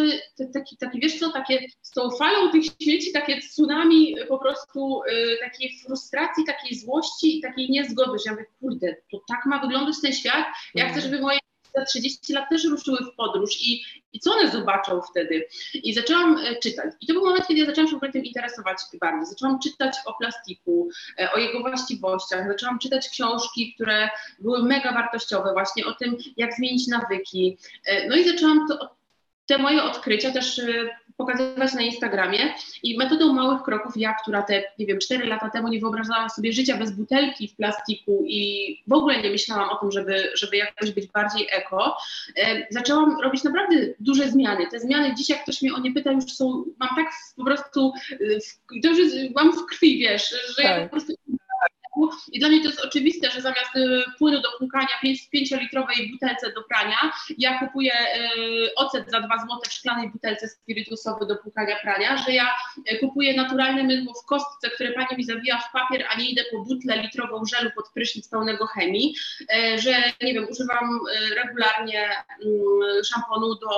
[0.54, 5.38] taki, taki, wiesz co, takie z tą falą tych śmieci, takie tsunami po prostu y,
[5.40, 9.94] takiej frustracji, takiej złości i takiej niezgody, że ja mówię, kurde, to tak ma wyglądać
[10.02, 11.38] ten świat, ja chcę, żeby moje
[11.74, 15.46] za 30 lat też ruszyły w podróż i, i co one zobaczą wtedy?
[15.74, 16.94] I zaczęłam e, czytać.
[17.00, 19.26] I to był moment, kiedy ja zaczęłam się tym interesować bardziej.
[19.26, 24.08] Zaczęłam czytać o plastiku, e, o jego właściwościach, zaczęłam czytać książki, które
[24.38, 27.58] były mega wartościowe, właśnie o tym, jak zmienić nawyki.
[27.86, 28.93] E, no i zaczęłam to,
[29.46, 30.60] te moje odkrycia też
[31.16, 35.68] pokazywać na Instagramie i metodą małych kroków, ja, która te, nie wiem, 4 lata temu
[35.68, 39.92] nie wyobrażałam sobie życia bez butelki w plastiku i w ogóle nie myślałam o tym,
[39.92, 41.96] żeby, żeby jakoś być bardziej eko,
[42.36, 44.66] e, zaczęłam robić naprawdę duże zmiany.
[44.70, 47.92] Te zmiany dziś, jak ktoś mnie o nie pyta, już są, mam tak po prostu,
[48.20, 50.64] w, to już jest, mam w krwi, wiesz, że tak.
[50.64, 51.12] ja po prostu
[52.32, 56.62] i dla mnie to jest oczywiste, że zamiast y, płynu do płukania 5-litrowej butelce do
[56.62, 62.16] prania, ja kupuję y, ocet za 2 zł w szklanej butelce spirytusowej do płukania prania,
[62.16, 62.48] że ja
[62.92, 66.42] y, kupuję naturalne mydło w kostce, które pani mi zawija w papier, a nie idę
[66.52, 69.14] po butlę litrową żelu pod prysznic pełnego chemii,
[69.76, 71.00] że nie wiem, używam
[71.36, 73.68] regularnie mm, szamponu do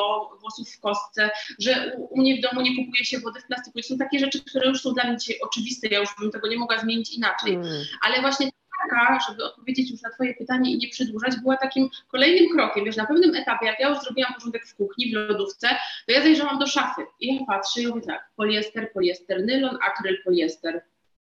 [0.41, 3.79] włosów w kostce, że u mnie w domu nie kupuje się wody w plastiku.
[3.79, 6.49] I są takie rzeczy, które już są dla mnie dzisiaj oczywiste, ja już bym tego
[6.49, 7.55] nie mogła zmienić inaczej.
[7.55, 7.67] Mm
[8.17, 8.51] ale właśnie
[8.91, 12.85] taka, żeby odpowiedzieć już na Twoje pytanie i nie przedłużać, była takim kolejnym krokiem.
[12.85, 15.69] Wiesz, na pewnym etapie, jak ja już zrobiłam porządek w kuchni, w lodówce,
[16.07, 20.23] to ja zajrzałam do szafy i ja patrzę i mówię tak, poliester, poliester, nylon, akryl,
[20.25, 20.83] poliester.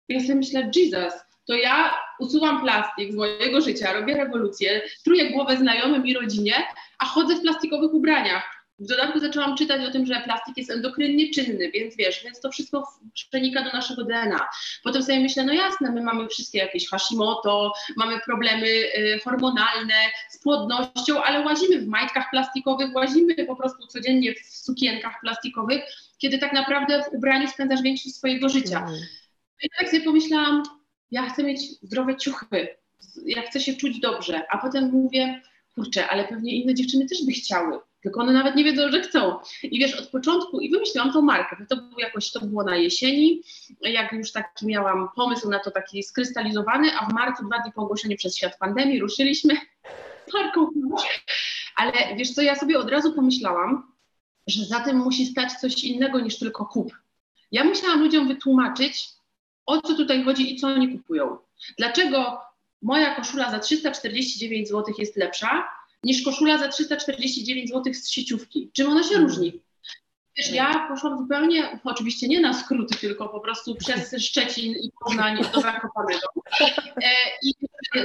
[0.09, 1.13] Ja sobie myślę, Jesus,
[1.47, 6.53] to ja usuwam plastik z mojego życia, robię rewolucję, truję głowę znajomym i rodzinie,
[6.99, 8.56] a chodzę w plastikowych ubraniach.
[8.79, 12.51] W dodatku zaczęłam czytać o tym, że plastik jest endokrynnie czynny, więc wiesz, więc to
[12.51, 14.47] wszystko przenika do naszego DNA.
[14.83, 19.93] Potem sobie myślę, no jasne, my mamy wszystkie jakieś Hashimoto, mamy problemy y, hormonalne
[20.29, 25.81] z płodnością, ale łazimy w majtkach plastikowych, łazimy po prostu codziennie w sukienkach plastikowych,
[26.17, 28.79] kiedy tak naprawdę w ubraniu spędzasz większość swojego życia.
[28.79, 28.99] Mm.
[29.63, 30.63] I tak sobie pomyślałam,
[31.11, 32.67] ja chcę mieć zdrowe ciuchy,
[33.25, 35.41] ja chcę się czuć dobrze, a potem mówię,
[35.75, 39.39] kurczę, ale pewnie inne dziewczyny też by chciały tylko one nawet nie wiedzą, że chcą.
[39.63, 43.41] I wiesz, od początku, i wymyśliłam tą markę, to było jakoś, to było na jesieni,
[43.81, 47.81] jak już taki miałam pomysł na to taki skrystalizowany, a w marcu, dwa dni po
[47.81, 49.53] ogłoszeniu przez świat pandemii, ruszyliśmy
[50.33, 50.69] marką.
[51.75, 53.91] Ale wiesz co, ja sobie od razu pomyślałam,
[54.47, 56.93] że za tym musi stać coś innego niż tylko kup.
[57.51, 59.09] Ja musiałam ludziom wytłumaczyć,
[59.65, 61.37] o co tutaj chodzi i co oni kupują.
[61.77, 62.41] Dlaczego
[62.81, 68.71] moja koszula za 349 zł jest lepsza, niż koszula za 349 zł z sieciówki.
[68.73, 69.27] Czym ona się hmm.
[69.27, 69.61] różni?
[70.37, 75.37] Wiesz, ja poszłam zupełnie, oczywiście nie na skróty, tylko po prostu przez Szczecin i Poznań
[75.53, 76.27] do Zakopanego.
[77.03, 77.11] E,
[77.43, 77.53] I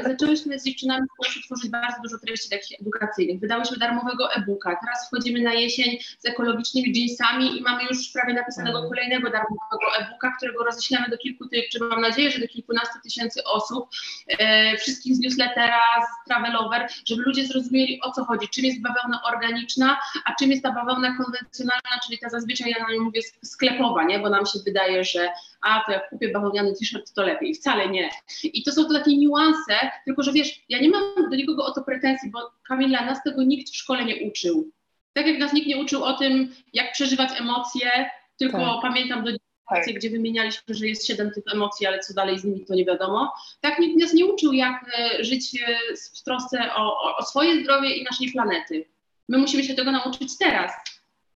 [0.03, 1.07] zaczęłyśmy z dziewczynami
[1.45, 3.41] tworzyć bardzo dużo treści takich edukacyjnych.
[3.41, 4.77] Wydałyśmy darmowego e-booka.
[4.85, 8.91] Teraz wchodzimy na jesień z ekologicznymi jeansami i mamy już prawie napisanego mhm.
[8.95, 13.89] kolejnego darmowego e-booka, którego roześlemy do kilku, czy mam nadzieję, że do kilkunastu tysięcy osób,
[14.29, 19.23] e, wszystkich z newslettera, z Travelover, żeby ludzie zrozumieli o co chodzi, czym jest bawełna
[19.33, 24.05] organiczna, a czym jest ta bawełna konwencjonalna, czyli ta zazwyczaj ja na nią mówię sklepowa,
[24.05, 24.19] nie?
[24.19, 25.29] bo nam się wydaje, że
[25.63, 27.55] a to jak kupię bawełniany t-shirt, to lepiej.
[27.55, 28.11] Wcale nie.
[28.45, 31.73] I to są to takie niuanse, tylko że wiesz, ja nie mam do nikogo o
[31.73, 34.71] to pretensji, bo Kamila, nas tego nikt w szkole nie uczył.
[35.13, 38.83] Tak jak nas nikt nie uczył o tym, jak przeżywać emocje, tylko tak.
[38.83, 39.31] pamiętam do
[39.69, 39.95] tak.
[39.95, 43.33] gdzie wymienialiśmy, że jest siedem tych emocji, ale co dalej z nimi, to nie wiadomo.
[43.61, 45.77] Tak nikt nas nie uczył, jak e, żyć e,
[46.17, 48.85] w trosce o, o swoje zdrowie i naszej planety.
[49.29, 50.73] My musimy się tego nauczyć teraz.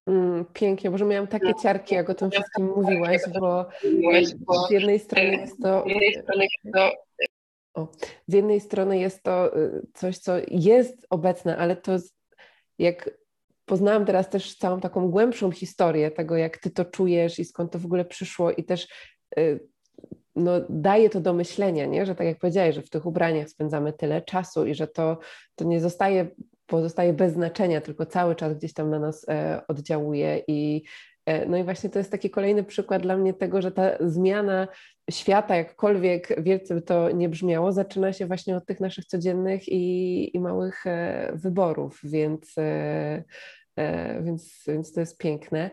[0.07, 3.67] Mm, pięknie, może miałam takie ciarki, jak o tym wszystkim mówiłaś, bo
[4.69, 5.85] z jednej strony jest to.
[7.75, 7.89] O,
[8.27, 11.97] z jednej strony jest to y, coś, co jest obecne, ale to
[12.79, 13.11] jak
[13.65, 17.79] poznałam teraz też całą taką głębszą historię tego, jak ty to czujesz i skąd to
[17.79, 18.89] w ogóle przyszło, i też
[19.39, 19.61] y,
[20.37, 22.07] no, daje to do myślenia, nie?
[22.07, 25.19] że tak jak powiedziałeś, że w tych ubraniach spędzamy tyle czasu i że to,
[25.55, 26.29] to nie zostaje,
[26.67, 30.83] pozostaje bez znaczenia, tylko cały czas gdzieś tam na nas e, oddziałuje i
[31.27, 34.69] e, no i właśnie to jest taki kolejny przykład dla mnie tego, że ta zmiana
[35.11, 40.37] świata, jakkolwiek wielce by to nie brzmiało, zaczyna się właśnie od tych naszych codziennych i,
[40.37, 42.55] i małych e, wyborów, więc,
[44.23, 45.71] więc, więc to jest piękne.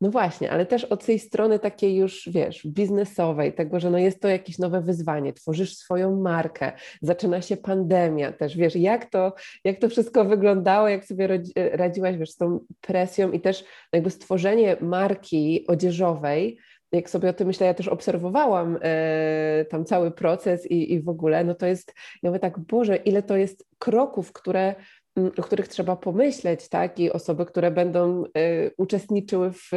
[0.00, 4.20] No właśnie, ale też od tej strony takiej już, wiesz, biznesowej, tego, że no jest
[4.20, 9.78] to jakieś nowe wyzwanie, tworzysz swoją markę, zaczyna się pandemia też, wiesz, jak to, jak
[9.78, 15.66] to wszystko wyglądało, jak sobie radziłaś, wiesz, z tą presją i też jakby stworzenie marki
[15.66, 16.58] odzieżowej,
[16.92, 21.08] jak sobie o tym myślę, ja też obserwowałam e, tam cały proces i, i w
[21.08, 24.74] ogóle, no to jest, ja mówię tak, Boże, ile to jest kroków, które
[25.38, 26.98] o których trzeba pomyśleć, tak?
[26.98, 28.30] I osoby, które będą y,
[28.76, 29.70] uczestniczyły w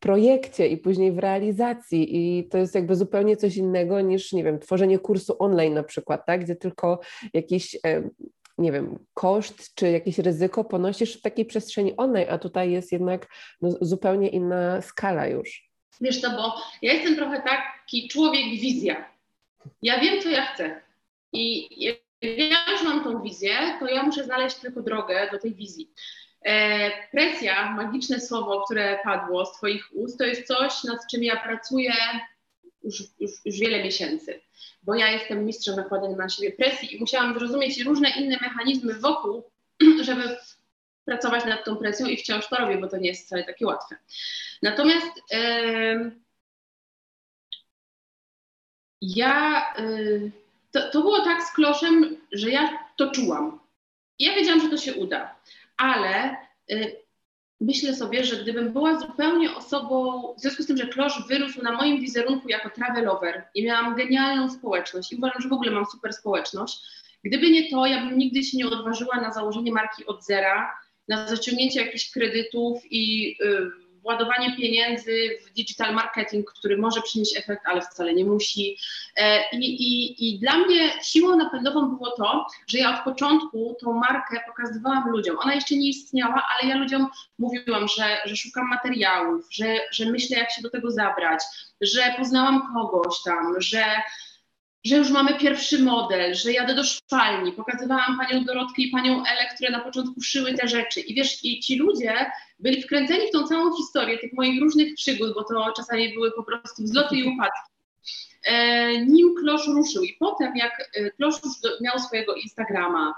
[0.00, 2.16] projekcie i później w realizacji.
[2.16, 6.26] I to jest jakby zupełnie coś innego niż, nie wiem, tworzenie kursu online na przykład,
[6.26, 6.44] tak?
[6.44, 7.00] Gdzie tylko
[7.34, 8.10] jakiś, y,
[8.58, 13.26] nie wiem, koszt czy jakieś ryzyko ponosisz w takiej przestrzeni online, a tutaj jest jednak
[13.60, 15.70] no, zupełnie inna skala już.
[16.00, 19.10] Wiesz to, bo ja jestem trochę taki człowiek wizja.
[19.82, 20.80] Ja wiem, co ja chcę.
[21.32, 25.92] I ja już mam tą wizję, to ja muszę znaleźć tylko drogę do tej wizji.
[26.44, 31.36] E, presja, magiczne słowo, które padło z Twoich ust, to jest coś, nad czym ja
[31.36, 31.92] pracuję
[32.82, 34.40] już, już, już wiele miesięcy,
[34.82, 39.50] bo ja jestem mistrzem nakładania na siebie presji i musiałam zrozumieć różne inne mechanizmy wokół,
[40.06, 40.36] żeby
[41.04, 43.96] pracować nad tą presją i wciąż to robię, bo to nie jest wcale takie łatwe.
[44.62, 46.10] Natomiast e,
[49.00, 49.74] ja.
[49.74, 50.45] E,
[50.76, 53.60] to, to było tak z kloszem, że ja to czułam.
[54.18, 55.34] Ja wiedziałam, że to się uda,
[55.76, 56.36] ale
[56.70, 56.96] y,
[57.60, 61.72] myślę sobie, że gdybym była zupełnie osobą, w związku z tym, że klosz wyrósł na
[61.72, 66.12] moim wizerunku jako travelover i miałam genialną społeczność i uważam, że w ogóle mam super
[66.12, 66.78] społeczność,
[67.24, 71.28] gdyby nie to, ja bym nigdy się nie odważyła na założenie marki od zera, na
[71.28, 77.80] zaciągnięcie jakichś kredytów i y, władowanie pieniędzy w digital marketing, który może przynieść efekt, ale
[77.80, 78.76] wcale nie musi.
[79.16, 83.92] E, I, i, I dla mnie siłą napędową było to, że ja od początku tą
[83.92, 85.38] markę pokazywałam ludziom.
[85.38, 90.38] Ona jeszcze nie istniała, ale ja ludziom mówiłam, że, że szukam materiałów, że, że myślę,
[90.38, 91.42] jak się do tego zabrać,
[91.80, 93.84] że poznałam kogoś tam, że
[94.86, 99.48] że już mamy pierwszy model, że jadę do szwalni, pokazywałam panią Dorotkę i panią Elę,
[99.54, 101.00] które na początku szyły te rzeczy.
[101.00, 105.34] I wiesz, i ci ludzie byli wkręceni w tą całą historię tych moich różnych przygód,
[105.34, 107.72] bo to czasami były po prostu wzloty i upadki.
[108.44, 111.34] E, nim Klosz ruszył i potem jak e, Klosz
[111.80, 113.14] miał swojego Instagrama,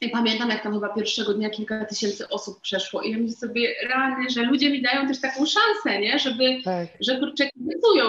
[0.00, 3.74] i pamiętam, jak tam chyba pierwszego dnia kilka tysięcy osób przeszło i ja myślę sobie
[3.88, 6.18] rany, że ludzie mi dają też taką szansę, nie?
[6.18, 6.88] Żeby, tak.
[7.00, 7.48] że kurczę,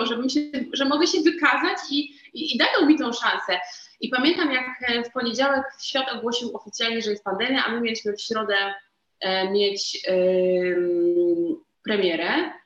[0.04, 0.42] żeby się,
[0.74, 2.00] że mogę się wykazać i,
[2.34, 3.60] i, i dają mi tą szansę.
[4.02, 8.14] I pamiętam, jak e, w poniedziałek świat ogłosił oficjalnie, że jest pandemia, a my mieliśmy
[8.14, 8.74] w środę
[9.20, 10.14] e, mieć e,
[11.84, 12.61] premierę.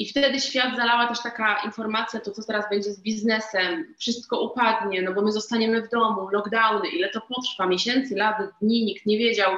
[0.00, 5.02] I wtedy świat zalała też taka informacja, to co teraz będzie z biznesem, wszystko upadnie,
[5.02, 9.18] no bo my zostaniemy w domu, lockdowny, ile to potrwa, miesięcy, lat, dni, nikt nie
[9.18, 9.52] wiedział.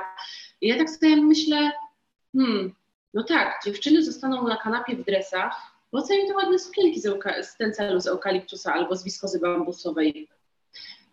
[0.60, 1.72] I ja tak sobie myślę,
[2.32, 2.74] hmm,
[3.14, 5.56] no tak, dziewczyny zostaną na kanapie w dresach,
[5.90, 9.40] po co im te ładne sukienki z, z ten celu z eukaliptusa albo z wiskozy
[9.40, 10.28] bambusowej.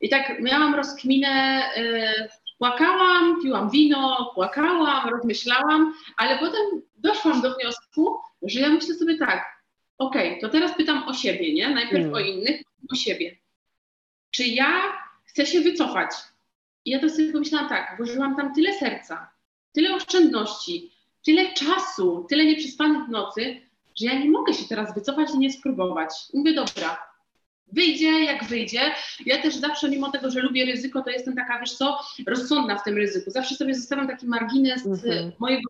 [0.01, 8.19] I tak miałam rozkminę, yy, płakałam, piłam wino, płakałam, rozmyślałam, ale potem doszłam do wniosku,
[8.41, 9.63] że ja myślę sobie tak,
[9.97, 11.69] okej, okay, to teraz pytam o siebie, nie?
[11.69, 12.13] Najpierw mm.
[12.13, 13.37] o innych, o siebie.
[14.31, 14.93] Czy ja
[15.25, 16.11] chcę się wycofać?
[16.85, 19.29] I ja to sobie pomyślałam tak, włożyłam tam tyle serca,
[19.73, 20.91] tyle oszczędności,
[21.25, 23.61] tyle czasu, tyle nieprzespanych nocy,
[23.95, 26.09] że ja nie mogę się teraz wycofać i nie spróbować.
[26.33, 26.97] mówię, dobra,
[27.71, 28.81] wyjdzie jak wyjdzie.
[29.25, 32.83] Ja też zawsze, mimo tego, że lubię ryzyko, to jestem taka, wiesz co, rozsądna w
[32.83, 33.31] tym ryzyku.
[33.31, 35.31] Zawsze sobie zostawiam taki margines mm -hmm.
[35.39, 35.69] mojego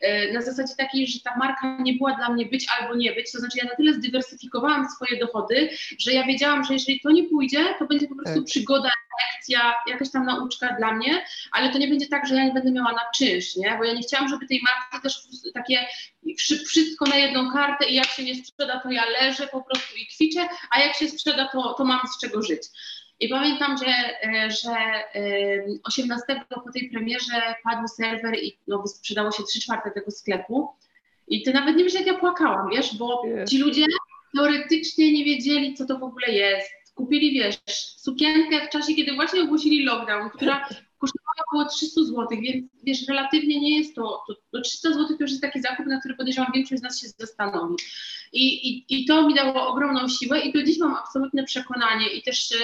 [0.00, 3.32] e, na zasadzie takiej, że ta marka nie była dla mnie być albo nie być,
[3.32, 7.24] to znaczy ja na tyle zdywersyfikowałam swoje dochody, że ja wiedziałam, że jeżeli to nie
[7.24, 8.44] pójdzie, to będzie po prostu tak.
[8.44, 8.90] przygoda,
[9.22, 12.72] lekcja, jakaś tam nauczka dla mnie, ale to nie będzie tak, że ja nie będę
[12.72, 13.76] miała na czynsz, nie?
[13.78, 15.22] Bo ja nie chciałam, żeby tej marce też
[15.54, 15.86] takie
[16.66, 20.06] wszystko na jedną kartę i jak się nie sprzeda, to ja leżę po prostu i
[20.06, 22.62] kwiczę, a jak się sprzeda, to, to mam z czego żyć.
[23.20, 23.86] I pamiętam, że,
[24.28, 24.76] e, że
[25.84, 30.68] 18 po tej premierze padł serwer i no, sprzedało się 3 czwarte tego sklepu.
[31.28, 33.84] I ty nawet nie wiesz, jak ja płakałam, wiesz, bo ci ludzie
[34.36, 36.70] teoretycznie nie wiedzieli, co to w ogóle jest.
[36.94, 37.58] Kupili, wiesz,
[37.96, 40.68] sukienkę w czasie, kiedy właśnie ogłosili lockdown, która
[41.48, 45.30] około 300 zł, więc wiesz, relatywnie nie jest to, to, to 300 zł to już
[45.30, 47.74] jest taki zakup, na który podejrzewam większość z nas się zastanowi.
[48.32, 52.22] I, i, I to mi dało ogromną siłę i do dziś mam absolutne przekonanie i
[52.22, 52.56] też e,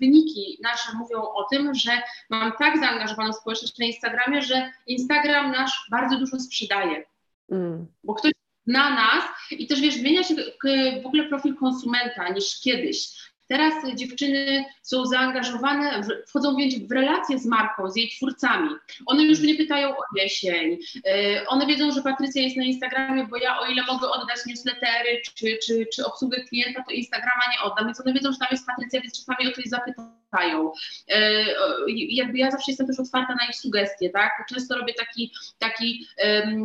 [0.00, 1.90] wyniki nasze mówią o tym, że
[2.30, 7.04] mam tak zaangażowaną społeczność na Instagramie, że Instagram nasz bardzo dużo sprzedaje.
[7.50, 7.86] Mm.
[8.04, 8.32] Bo ktoś
[8.66, 10.34] na nas i też wiesz, zmienia się
[11.02, 13.08] w ogóle profil konsumenta niż kiedyś.
[13.48, 16.56] Teraz dziewczyny są zaangażowane, wchodzą
[16.88, 18.70] w relacje z marką, z jej twórcami.
[19.06, 20.78] One już mnie pytają o jesień.
[21.06, 25.22] E, one wiedzą, że Patrycja jest na Instagramie, bo ja o ile mogę oddać newslettery
[25.24, 27.86] czy, czy, czy obsługę klienta, to Instagrama nie oddam.
[27.86, 30.72] Więc one wiedzą, że tam jest Patrycja, więc czasami o coś zapytają.
[31.08, 31.44] E,
[31.88, 34.46] jakby ja zawsze jestem też otwarta na ich sugestie, tak?
[34.48, 36.06] Często robię taki, taki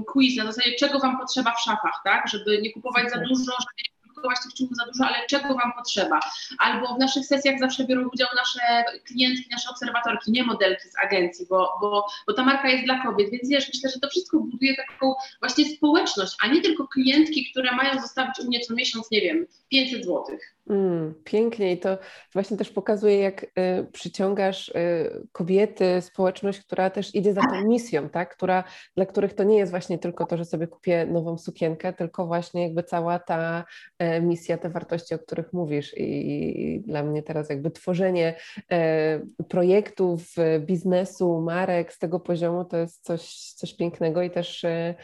[0.08, 2.28] quiz na zasadzie, czego wam potrzeba w szafach, tak?
[2.28, 3.91] Żeby nie kupować za dużo, żeby
[4.22, 6.20] produkować tych czynów za dużo, ale czego Wam potrzeba.
[6.58, 11.46] Albo w naszych sesjach zawsze biorą udział nasze klientki, nasze obserwatorki, nie modelki z agencji,
[11.50, 14.76] bo, bo, bo ta marka jest dla kobiet, więc wiesz, myślę, że to wszystko buduje
[14.76, 19.22] taką właśnie społeczność, a nie tylko klientki, które mają zostawić u mnie co miesiąc, nie
[19.22, 20.56] wiem, 500 złotych.
[20.70, 21.98] Mm, pięknie i to
[22.34, 23.48] właśnie też pokazuje, jak y,
[23.92, 28.36] przyciągasz y, kobiety, społeczność, która też idzie za tą misją, tak?
[28.36, 28.64] która,
[28.96, 32.64] dla których to nie jest właśnie tylko to, że sobie kupię nową sukienkę, tylko właśnie
[32.64, 33.66] jakby cała ta
[34.04, 35.98] y, misja, te wartości, o których mówisz.
[35.98, 38.36] I, i dla mnie teraz jakby tworzenie
[38.72, 44.96] e, projektów, biznesu, marek z tego poziomu to jest coś, coś pięknego i też e,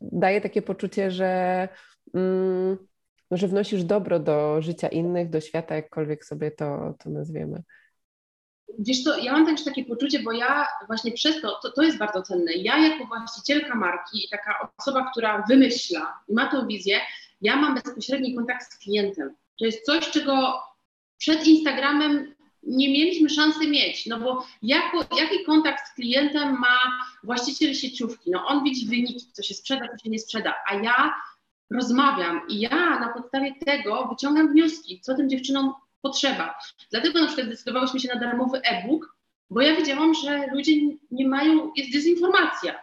[0.00, 1.68] daje takie poczucie, że
[2.14, 2.89] mm,
[3.36, 7.62] że wnosisz dobro do życia innych, do świata, jakkolwiek sobie to, to nazwiemy.
[8.78, 11.98] Wiesz co, ja mam też takie poczucie, bo ja właśnie przez to, to, to jest
[11.98, 17.00] bardzo cenne, ja jako właścicielka marki i taka osoba, która wymyśla i ma tą wizję,
[17.40, 19.34] ja mam bezpośredni kontakt z klientem.
[19.58, 20.62] To jest coś, czego
[21.18, 26.78] przed Instagramem nie mieliśmy szansy mieć, no bo jako, jaki kontakt z klientem ma
[27.24, 28.30] właściciel sieciówki?
[28.30, 31.14] No on widzi wyniki, co się sprzeda, co się nie sprzeda, a ja
[31.70, 36.58] rozmawiam i ja na podstawie tego wyciągam wnioski, co tym dziewczynom potrzeba.
[36.90, 39.16] Dlatego na przykład zdecydowałyśmy się na darmowy e-book,
[39.50, 40.72] bo ja wiedziałam, że ludzie
[41.10, 42.82] nie mają, jest dezinformacja,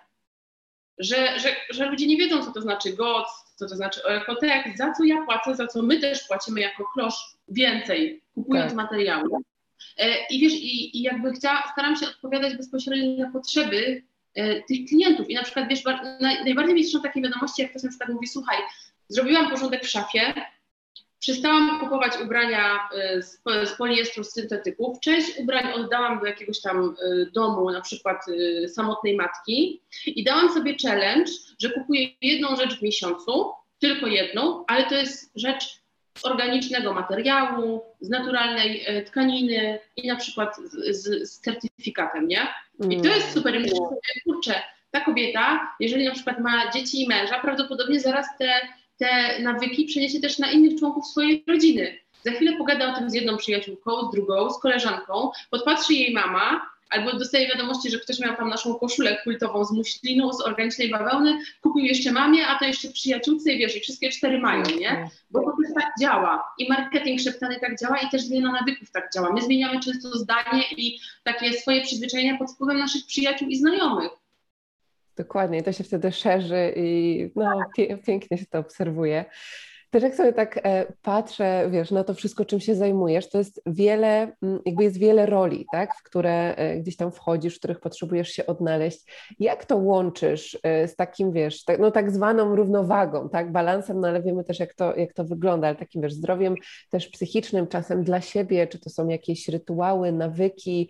[0.98, 4.94] że, że, że ludzie nie wiedzą, co to znaczy GOC, co to znaczy ekotek, za
[4.94, 8.76] co ja płacę, za co my też płacimy jako klosz więcej, kupując tak.
[8.76, 9.30] materiały.
[9.98, 14.04] E, I wiesz, i, i jakby chciała, staram się odpowiadać bezpośrednio na potrzeby
[14.68, 15.30] tych klientów.
[15.30, 15.84] I na przykład, wiesz,
[16.20, 18.58] najbardziej mi są takie wiadomości, jak ktoś na przykład mówi, słuchaj,
[19.10, 20.34] zrobiłam porządek w szafie,
[21.20, 23.22] przestałam kupować ubrania e,
[23.66, 25.00] z, poliestru, z syntetyków.
[25.00, 28.26] Część ubrań oddałam do jakiegoś tam e, domu, na przykład
[28.68, 34.90] samotnej matki i dałam sobie challenge, że kupuję jedną rzecz w miesiącu, tylko jedną, ale
[34.90, 35.82] to jest rzecz
[36.18, 40.56] z organicznego materiału, z naturalnej tkaniny i na przykład
[40.90, 42.48] z, z certyfikatem, nie?
[42.90, 43.60] I to jest super.
[43.60, 44.62] myślę sobie, kurczę,
[44.92, 48.54] ta kobieta, jeżeli na przykład ma dzieci i męża, prawdopodobnie zaraz te,
[48.98, 51.98] te nawyki przeniesie też na innych członków swojej rodziny.
[52.26, 56.70] Za chwilę pogada o tym z jedną przyjaciółką, z drugą, z koleżanką, podpatrzy jej mama,
[56.90, 61.40] albo dostaje wiadomości, że ktoś miał tam naszą koszulę kultową z muślinu, z organicznej bawełny,
[61.62, 65.10] kupił jeszcze mamie, a to jeszcze przyjaciółce i wiesz, i wszystkie cztery mają, nie?
[65.30, 66.44] Bo to też tak działa.
[66.58, 69.34] I marketing szeptany tak działa i też zmiana nawyków tak działa.
[69.34, 74.12] My zmieniamy często zdanie i takie swoje przyzwyczajenia pod wpływem naszych przyjaciół i znajomych.
[75.18, 77.62] Dokładnie, to się wtedy szerzy i no,
[78.06, 79.26] pięknie się to obserwuje.
[79.90, 83.62] Też jak sobie tak e, patrzę, wiesz, na to wszystko, czym się zajmujesz, to jest
[83.66, 87.80] wiele, mm, jakby jest wiele roli, tak, w które e, gdzieś tam wchodzisz, w których
[87.80, 89.12] potrzebujesz się odnaleźć.
[89.40, 94.08] Jak to łączysz e, z takim, wiesz, tak, no tak zwaną równowagą, tak, balansem, no
[94.08, 96.56] ale wiemy też, jak to, jak to wygląda, ale takim, wiesz, zdrowiem
[96.90, 100.90] też psychicznym, czasem dla siebie, czy to są jakieś rytuały, nawyki,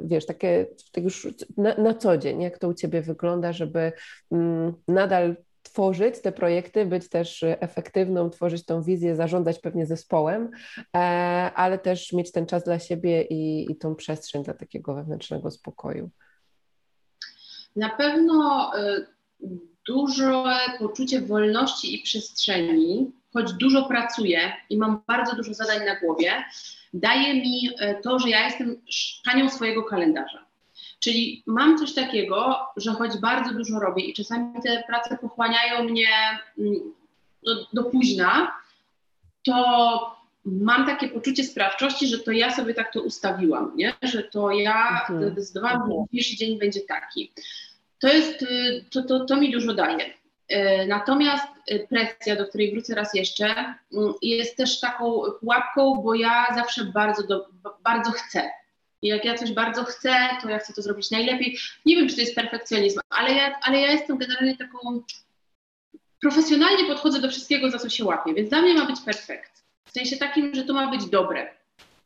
[0.00, 3.92] wiesz, takie tak już na, na co dzień, jak to u Ciebie wygląda, żeby
[4.32, 5.36] mm, nadal
[5.70, 10.50] tworzyć te projekty, być też efektywną, tworzyć tą wizję, zarządzać pewnie zespołem,
[10.96, 10.98] e,
[11.54, 16.10] ale też mieć ten czas dla siebie i, i tą przestrzeń dla takiego wewnętrznego spokoju.
[17.76, 19.06] Na pewno y,
[19.86, 20.44] duże
[20.78, 26.32] poczucie wolności i przestrzeni, choć dużo pracuję i mam bardzo dużo zadań na głowie,
[26.94, 28.82] daje mi y, to, że ja jestem
[29.24, 30.47] panią swojego kalendarza.
[31.00, 36.08] Czyli mam coś takiego, że choć bardzo dużo robię i czasami te prace pochłaniają mnie
[36.58, 36.74] mm,
[37.42, 38.52] do, do późna,
[39.42, 43.94] to mam takie poczucie sprawczości, że to ja sobie tak to ustawiłam, nie?
[44.02, 45.30] że to ja mhm.
[45.30, 47.32] zdecydowałam, że dzisiejszy dzień będzie taki.
[48.00, 50.06] To jest, y, to, to, to mi dużo daje.
[50.06, 53.74] Y, natomiast y, presja, do której wrócę raz jeszcze,
[54.22, 57.48] jest też taką pułapką, bo ja zawsze bardzo, do,
[57.84, 58.50] bardzo chcę.
[59.02, 61.58] I jak ja coś bardzo chcę, to ja chcę to zrobić najlepiej.
[61.86, 65.02] Nie wiem, czy to jest perfekcjonizm, ale ja, ale ja jestem generalnie taką.
[66.20, 69.64] Profesjonalnie podchodzę do wszystkiego, za co się łapię, więc dla mnie ma być perfekt.
[69.84, 71.54] W sensie takim, że to ma być dobre.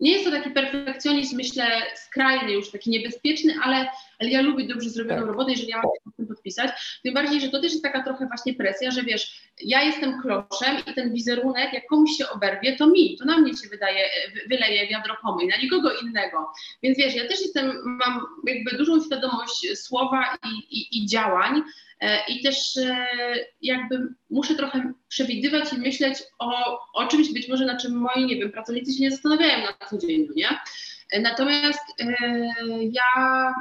[0.00, 3.88] Nie jest to taki perfekcjonizm, myślę, skrajny, już taki niebezpieczny, ale,
[4.22, 5.28] ale ja lubię dobrze zrobioną tak.
[5.28, 6.70] robotę, jeżeli ja mam się tym podpisać.
[7.02, 10.76] Tym bardziej, że to też jest taka trochę właśnie presja, że wiesz, ja jestem kloszem
[10.90, 14.04] i ten wizerunek, jak komuś się oberwie, to mi, to na mnie się wydaje,
[14.48, 16.52] wyleje wiadro pomyj, na nikogo innego.
[16.82, 21.62] Więc wiesz, ja też jestem, mam jakby dużą świadomość słowa i, i, i działań,
[22.02, 23.06] E, I też e,
[23.60, 28.36] jakby muszę trochę przewidywać i myśleć o, o czymś być może, na czym moi, nie
[28.36, 30.48] wiem, pracownicy się nie zastanawiają na co dzień, no nie?
[31.12, 31.82] E, natomiast
[32.90, 33.52] ja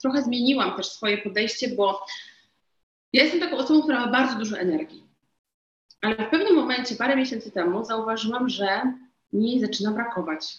[0.00, 2.06] trochę zmieniłam też swoje podejście, bo
[3.12, 5.04] ja jestem taką osobą, która ma bardzo dużo energii.
[6.02, 8.82] Ale w pewnym momencie, parę miesięcy temu, zauważyłam, że
[9.32, 10.58] mi zaczyna brakować.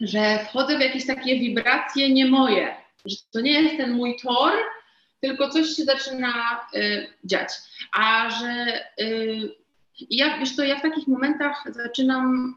[0.00, 4.52] Że wchodzę w jakieś takie wibracje nie moje, że to nie jest ten mój tor,
[5.20, 7.48] tylko coś się zaczyna y, dziać.
[7.92, 9.54] A że y,
[10.10, 12.56] ja, wiesz to ja w takich momentach zaczynam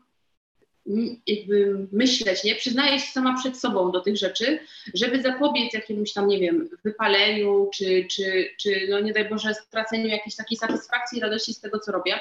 [1.28, 2.56] jakby myśleć, nie?
[2.56, 4.60] Przyznaję się sama przed sobą do tych rzeczy,
[4.94, 10.08] żeby zapobiec jakiemuś tam, nie wiem, wypaleniu, czy, czy, czy no nie daj Boże, straceniu
[10.08, 12.20] jakiejś takiej satysfakcji i radości z tego, co robię.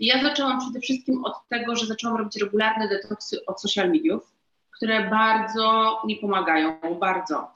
[0.00, 4.38] I ja zaczęłam przede wszystkim od tego, że zaczęłam robić regularne detoksy od social mediów
[4.78, 7.50] które bardzo mi pomagają, bardzo.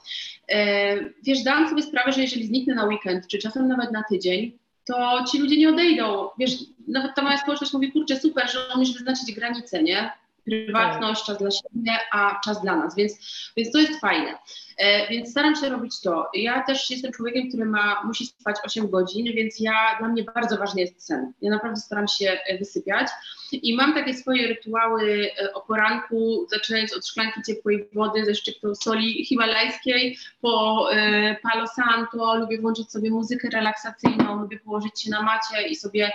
[0.49, 4.57] E, wiesz, dałam sobie sprawę, że jeżeli zniknę na weekend, czy czasem nawet na tydzień,
[4.85, 6.29] to ci ludzie nie odejdą.
[6.39, 6.51] Wiesz,
[6.87, 10.11] nawet ta moja społeczność mówi, kurczę, super, że umiesz wyznaczyć granice, nie?
[10.45, 13.13] Prywatność, czas dla siebie, a czas dla nas, więc,
[13.57, 14.37] więc to jest fajne.
[14.77, 16.29] E, więc staram się robić to.
[16.33, 20.57] Ja też jestem człowiekiem, który ma, musi spać 8 godzin, więc ja, dla mnie bardzo
[20.57, 21.33] ważny jest sen.
[21.41, 23.07] Ja naprawdę staram się e, wysypiać
[23.51, 28.75] i mam takie swoje rytuały e, o poranku, zaczynając od szklanki ciepłej wody ze szczyptą
[28.75, 35.21] soli himalajskiej po e, Palo Santo, lubię włączyć sobie muzykę relaksacyjną, lubię położyć się na
[35.21, 36.11] macie i sobie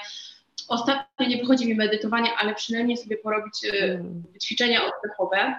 [0.68, 4.22] Ostatnio nie wychodzi mi medytowanie, ale przynajmniej sobie porobić e, mm.
[4.42, 5.54] ćwiczenia oddechowe.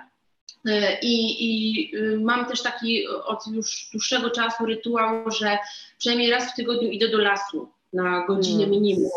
[0.66, 5.58] E, I, I, y, mam też taki od już dłuższego czasu rytuał, że
[5.98, 9.12] przynajmniej raz w tygodniu idę do lasu na godzinę mm, minimum,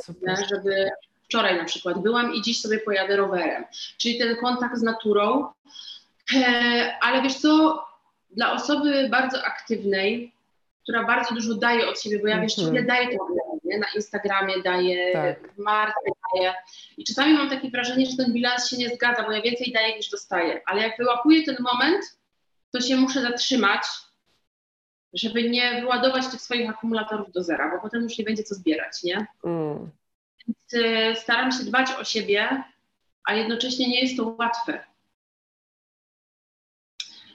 [0.51, 0.91] żeby
[1.25, 3.65] wczoraj na przykład byłam i dziś sobie pojadę rowerem.
[3.99, 5.47] Czyli ten kontakt z naturą.
[6.37, 7.85] E, ale wiesz co,
[8.31, 10.33] dla osoby bardzo aktywnej,
[10.83, 12.87] która bardzo dużo daje od siebie, bo ja wiesz, ciągle mhm.
[12.87, 13.27] daję to
[13.65, 13.79] nie?
[13.79, 15.53] na Instagramie, daję tak.
[15.55, 16.01] w marce,
[16.35, 16.55] daję.
[16.97, 19.97] I czasami mam takie wrażenie, że ten bilans się nie zgadza, bo ja więcej daję
[19.97, 20.61] niż dostaję.
[20.67, 22.19] Ale jak wyłapuję ten moment,
[22.71, 23.83] to się muszę zatrzymać,
[25.13, 29.03] żeby nie wyładować tych swoich akumulatorów do zera, bo potem już nie będzie co zbierać,
[29.03, 29.27] nie?
[29.45, 29.91] Mm.
[30.47, 32.63] Więc y, staram się dbać o siebie,
[33.25, 34.85] a jednocześnie nie jest to łatwe.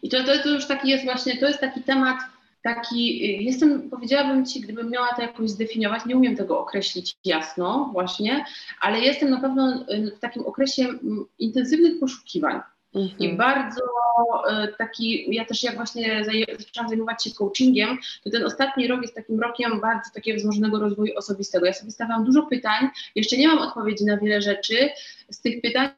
[0.02, 2.18] I to, to, to już taki jest właśnie, to jest taki temat,
[2.62, 7.90] taki, y, jestem, powiedziałabym Ci, gdybym miała to jakoś zdefiniować, nie umiem tego określić jasno
[7.94, 8.46] właśnie,
[8.82, 10.88] ale jestem na pewno y, w takim okresie
[11.40, 12.62] intensywnych poszukiwań.
[12.96, 13.20] Mhm.
[13.20, 16.26] I bardzo y, taki, ja też jak właśnie
[16.60, 21.18] zaczęłam zajmować się coachingiem, to ten ostatni rok jest takim rokiem bardzo takiego wzmożonego rozwoju
[21.18, 21.66] osobistego.
[21.66, 24.90] Ja sobie stawiam dużo pytań, jeszcze nie mam odpowiedzi na wiele rzeczy.
[25.30, 25.90] Z tych pytań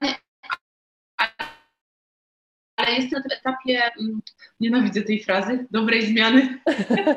[2.89, 4.21] ale jestem na tym etapie, mm,
[4.59, 6.59] nienawidzę tej frazy, dobrej zmiany.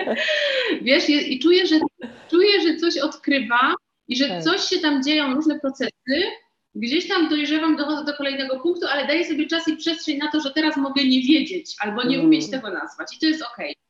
[0.83, 1.81] Wiesz, i czuję że,
[2.31, 3.75] czuję, że coś odkrywa
[4.09, 4.43] i że tak.
[4.43, 5.91] coś się tam dzieją, różne procesy.
[6.75, 10.41] Gdzieś tam dojrzewam, dochodzę do kolejnego punktu, ale daję sobie czas i przestrzeń na to,
[10.41, 12.27] że teraz mogę nie wiedzieć albo nie mm.
[12.27, 13.70] umieć tego nazwać i to jest okej.
[13.70, 13.83] Okay.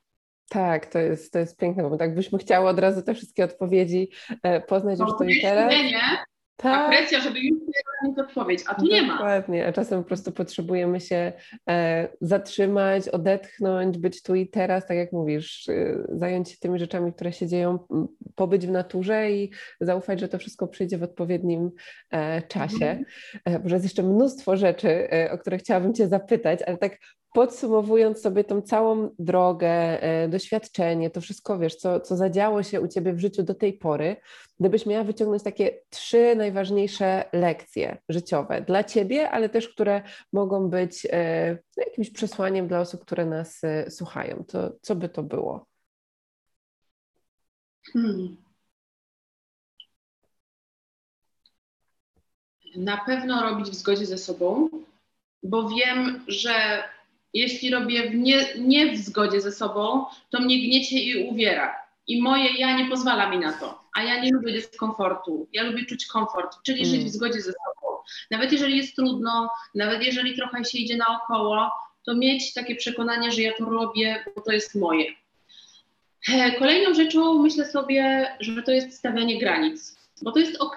[0.49, 4.09] Tak, to jest, to jest piękne, bo tak byśmy chciały od razu te wszystkie odpowiedzi
[4.43, 5.73] e, poznać już to i teraz.
[5.73, 6.01] Nie, nie,
[6.63, 6.91] tak.
[6.91, 7.59] presja, żeby już
[8.05, 9.13] mieć odpowiedź, a tu nie ma.
[9.13, 11.33] Dokładnie, a czasem po prostu potrzebujemy się
[11.69, 17.13] e, zatrzymać, odetchnąć, być tu i teraz, tak jak mówisz, e, zająć się tymi rzeczami,
[17.13, 17.79] które się dzieją,
[18.35, 19.51] pobyć w naturze i
[19.81, 21.71] zaufać, że to wszystko przyjdzie w odpowiednim
[22.11, 22.87] e, czasie.
[22.87, 23.05] Mhm.
[23.45, 26.99] E, może jest jeszcze mnóstwo rzeczy, e, o które chciałabym Cię zapytać, ale tak
[27.33, 32.89] podsumowując sobie tą całą drogę, e, doświadczenie, to wszystko, wiesz, co, co zadziało się u
[32.89, 34.17] Ciebie w życiu do tej pory,
[34.61, 40.03] gdybyś miała wyciągnąć takie trzy najważniejsze lekcje życiowe dla Ciebie, ale też, które
[40.33, 45.09] mogą być e, no, jakimś przesłaniem dla osób, które nas e, słuchają, to co by
[45.09, 45.67] to było?
[47.93, 48.37] Hmm.
[52.77, 54.69] Na pewno robić w zgodzie ze sobą,
[55.43, 56.83] bo wiem, że
[57.35, 61.75] jeśli robię w nie, nie w zgodzie ze sobą, to mnie gniecie i uwiera.
[62.07, 63.83] I moje ja nie pozwala mi na to.
[63.95, 65.49] A ja nie lubię dyskomfortu.
[65.53, 66.91] Ja lubię czuć komfort, czyli mm.
[66.91, 67.97] żyć w zgodzie ze sobą.
[68.31, 71.71] Nawet jeżeli jest trudno, nawet jeżeli trochę się idzie naokoło,
[72.05, 75.05] to mieć takie przekonanie, że ja to robię, bo to jest moje.
[76.59, 80.77] Kolejną rzeczą myślę sobie, że to jest stawianie granic, bo to jest ok.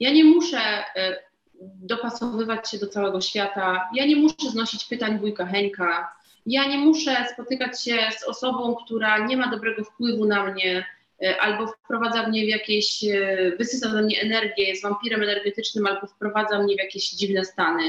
[0.00, 0.60] Ja nie muszę
[0.96, 1.29] e,
[1.60, 3.88] dopasowywać się do całego świata.
[3.94, 6.12] Ja nie muszę znosić pytań wujka Henka.
[6.46, 10.86] Ja nie muszę spotykać się z osobą, która nie ma dobrego wpływu na mnie
[11.22, 16.06] e, albo wprowadza mnie w jakieś, e, wysysa ze mnie energię, jest wampirem energetycznym albo
[16.06, 17.82] wprowadza mnie w jakieś dziwne stany.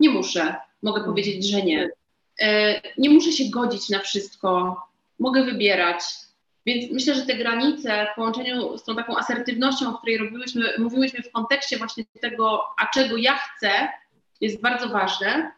[0.00, 0.54] Nie muszę.
[0.82, 1.90] Mogę powiedzieć, że nie.
[2.40, 4.76] E, nie muszę się godzić na wszystko.
[5.18, 6.02] Mogę wybierać.
[6.66, 11.22] Więc myślę, że te granice w połączeniu z tą taką asertywnością, o której robiłyśmy, mówiłyśmy
[11.22, 13.88] w kontekście właśnie tego, a czego ja chcę,
[14.40, 15.52] jest bardzo ważne.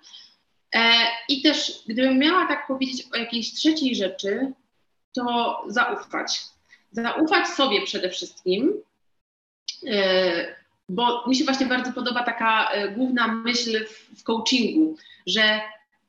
[0.75, 0.95] E,
[1.29, 4.53] I też, gdybym miała tak powiedzieć o jakiejś trzeciej rzeczy,
[5.13, 6.41] to zaufać.
[6.93, 8.73] Zaufać sobie przede wszystkim,
[9.87, 10.57] e,
[10.89, 14.97] bo mi się właśnie bardzo podoba taka e, główna myśl w, w coachingu,
[15.27, 15.61] że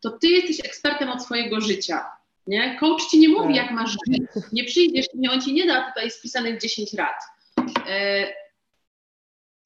[0.01, 2.05] to ty jesteś ekspertem od swojego życia.
[2.47, 2.77] Nie?
[2.79, 3.63] Coach ci nie mówi, tak.
[3.63, 4.21] jak masz żyć.
[4.51, 7.15] Nie przyjdziesz, nie, on ci nie da tutaj spisanych 10 rad.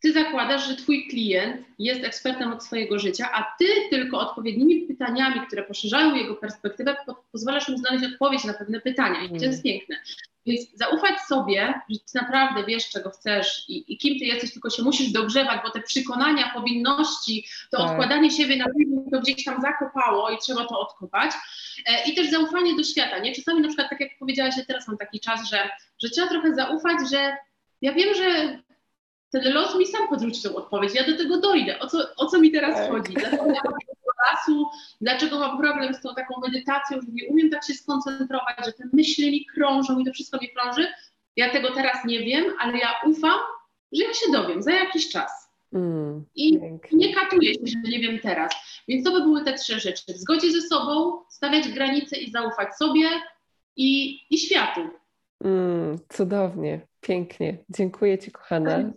[0.02, 5.42] Ty zakładasz, że twój klient jest ekspertem od swojego życia, a ty tylko odpowiednimi pytaniami,
[5.48, 6.96] które poszerzają jego perspektywę,
[7.32, 9.24] pozwalasz mu znaleźć odpowiedź na pewne pytania.
[9.24, 9.96] I to jest piękne.
[10.46, 14.70] Więc zaufać sobie, że ty naprawdę wiesz, czego chcesz i, i, kim ty jesteś, tylko
[14.70, 17.90] się musisz dogrzewać, bo te przekonania, powinności, to tak.
[17.90, 21.32] odkładanie siebie na później to gdzieś tam zakopało i trzeba to odkopać.
[21.86, 23.20] E, I też zaufanie do świata.
[23.20, 23.36] Nie?
[23.36, 25.70] Czasami na przykład, tak jak powiedziałaś, ja teraz mam taki czas, że,
[26.04, 27.38] że trzeba trochę zaufać, że
[27.82, 28.60] ja wiem, że
[29.32, 31.80] ten los mi sam podrzuci tą odpowiedź, ja do tego dojdę.
[31.80, 32.92] O co, o co mi teraz tak.
[32.92, 33.14] chodzi?
[33.14, 33.74] Dlaczego ja mam
[34.32, 34.70] lasu,
[35.02, 38.84] dlaczego mam problem z tą taką medytacją, że nie umiem tak się skoncentrować, że te
[38.94, 40.88] myśli mi krążą i to wszystko mi krąży.
[41.36, 43.40] Ja tego teraz nie wiem, ale ja ufam,
[43.92, 45.50] że ja się dowiem za jakiś czas.
[45.74, 46.60] Mm, I
[46.92, 48.54] nie katuję się, że nie wiem teraz.
[48.88, 50.14] Więc to by były te trzy rzeczy.
[50.14, 53.10] W zgodzie ze sobą, stawiać granice i zaufać sobie
[53.76, 54.82] i, i światu.
[55.44, 57.58] Mm, cudownie, pięknie.
[57.70, 58.92] Dziękuję Ci, kochana.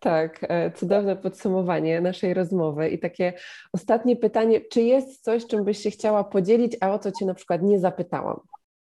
[0.00, 2.88] Tak, e, cudowne podsumowanie naszej rozmowy.
[2.88, 3.32] I takie
[3.72, 7.34] ostatnie pytanie: czy jest coś, czym byś się chciała podzielić, a o co Cię na
[7.34, 8.40] przykład nie zapytałam?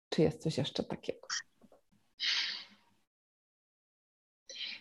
[0.10, 1.28] Czy jest coś jeszcze takiego?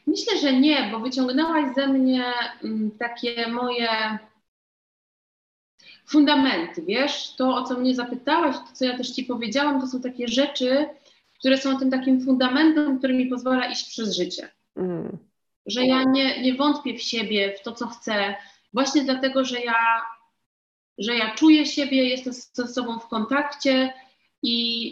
[0.06, 2.24] Myślę, że nie, bo wyciągnęłaś ze mnie
[2.64, 3.88] mm, takie moje
[6.06, 7.36] fundamenty, wiesz?
[7.36, 10.86] To, o co mnie zapytałaś, to, co ja też Ci powiedziałam, to są takie rzeczy,
[11.42, 14.48] które są tym takim fundamentem, który mi pozwala iść przez życie.
[14.76, 15.18] Mm.
[15.66, 18.34] Że ja nie, nie wątpię w siebie, w to, co chcę,
[18.72, 19.74] właśnie dlatego, że ja,
[20.98, 23.92] że ja czuję siebie, jestem ze sobą w kontakcie
[24.42, 24.86] i,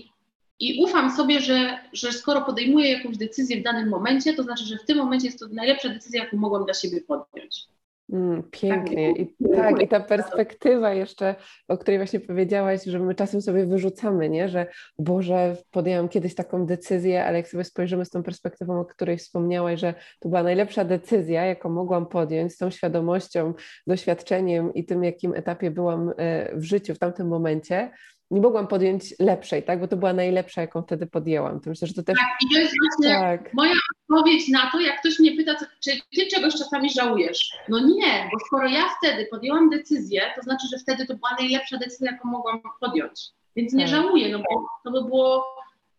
[0.61, 4.77] i ufam sobie, że, że skoro podejmuję jakąś decyzję w danym momencie, to znaczy, że
[4.77, 7.67] w tym momencie jest to najlepsza decyzja, jaką mogłam dla siebie podjąć.
[8.13, 9.13] Mm, pięknie.
[9.13, 11.35] I, tak, i ta perspektywa jeszcze,
[11.69, 14.49] o której właśnie powiedziałaś, że my czasem sobie wyrzucamy, nie?
[14.49, 14.67] że
[14.99, 19.81] Boże, podjęłam kiedyś taką decyzję, ale jak sobie spojrzymy z tą perspektywą, o której wspomniałaś,
[19.81, 23.55] że to była najlepsza decyzja, jaką mogłam podjąć, z tą świadomością,
[23.87, 27.91] doświadczeniem i tym, jakim etapie byłam e, w życiu w tamtym momencie,
[28.31, 29.81] nie mogłam podjąć lepszej, tak?
[29.81, 31.61] Bo to była najlepsza, jaką wtedy podjęłam.
[31.61, 32.19] To myślę, że to też.
[32.19, 33.55] Tak, i to jest właśnie tak.
[33.55, 33.73] moja
[34.03, 35.55] odpowiedź na to, jak ktoś mnie pyta,
[35.85, 37.53] czy ty czegoś czasami żałujesz?
[37.69, 41.79] No nie, bo skoro ja wtedy podjęłam decyzję, to znaczy, że wtedy to była najlepsza
[41.79, 43.21] decyzja, jaką mogłam podjąć.
[43.57, 43.95] Więc nie tak.
[43.95, 45.45] żałuję, no bo to by było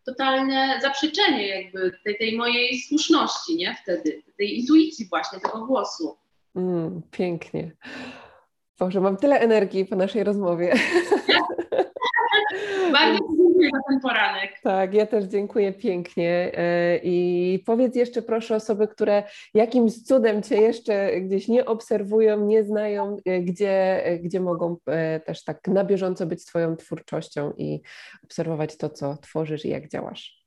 [0.05, 3.75] totalne zaprzeczenie jakby tej, tej mojej słuszności, nie?
[3.83, 6.17] Wtedy, tej intuicji właśnie, tego głosu.
[6.55, 7.71] Mm, pięknie.
[8.79, 10.73] Boże, mam tyle energii po naszej rozmowie.
[12.91, 14.59] Bardzo dziękuję za ten poranek.
[14.63, 16.51] Tak, ja też dziękuję pięknie.
[16.57, 19.23] E, I powiedz jeszcze proszę osoby, które
[19.53, 24.77] jakimś cudem Cię jeszcze gdzieś nie obserwują, nie znają, e, gdzie, e, gdzie mogą
[25.25, 27.81] też tak na bieżąco być Twoją twórczością i
[28.23, 30.41] obserwować to, co tworzysz i jak działasz.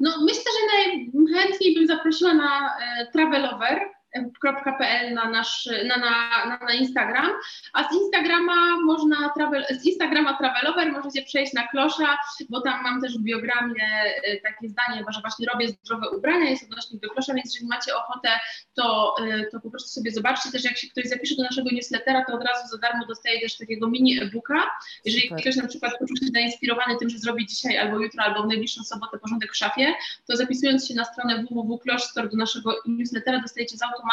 [0.00, 2.76] No myślę, że najchętniej bym zaprosiła na
[3.12, 3.78] Travelover
[4.14, 7.30] .pl na nasz, na, na, na, Instagram,
[7.72, 13.00] a z Instagrama można travel, z Instagrama Travelover możecie przejść na Klosza, bo tam mam
[13.00, 13.84] też w biogramie
[14.24, 17.96] e, takie zdanie, że właśnie robię zdrowe ubrania, jest odnośnik do Klosza, więc jeżeli macie
[17.96, 18.28] ochotę,
[18.74, 22.24] to, e, to po prostu sobie zobaczcie też, jak się ktoś zapisze do naszego newslettera,
[22.24, 24.70] to od razu za darmo dostaje też takiego mini e-booka.
[25.04, 25.40] Jeżeli Super.
[25.40, 28.82] ktoś na przykład poczuł się zainspirowany tym, że zrobi dzisiaj albo jutro, albo w najbliższą
[28.84, 29.94] sobotę porządek w szafie,
[30.26, 34.07] to zapisując się na stronę www.kloszstore do naszego newslettera dostajecie z automatu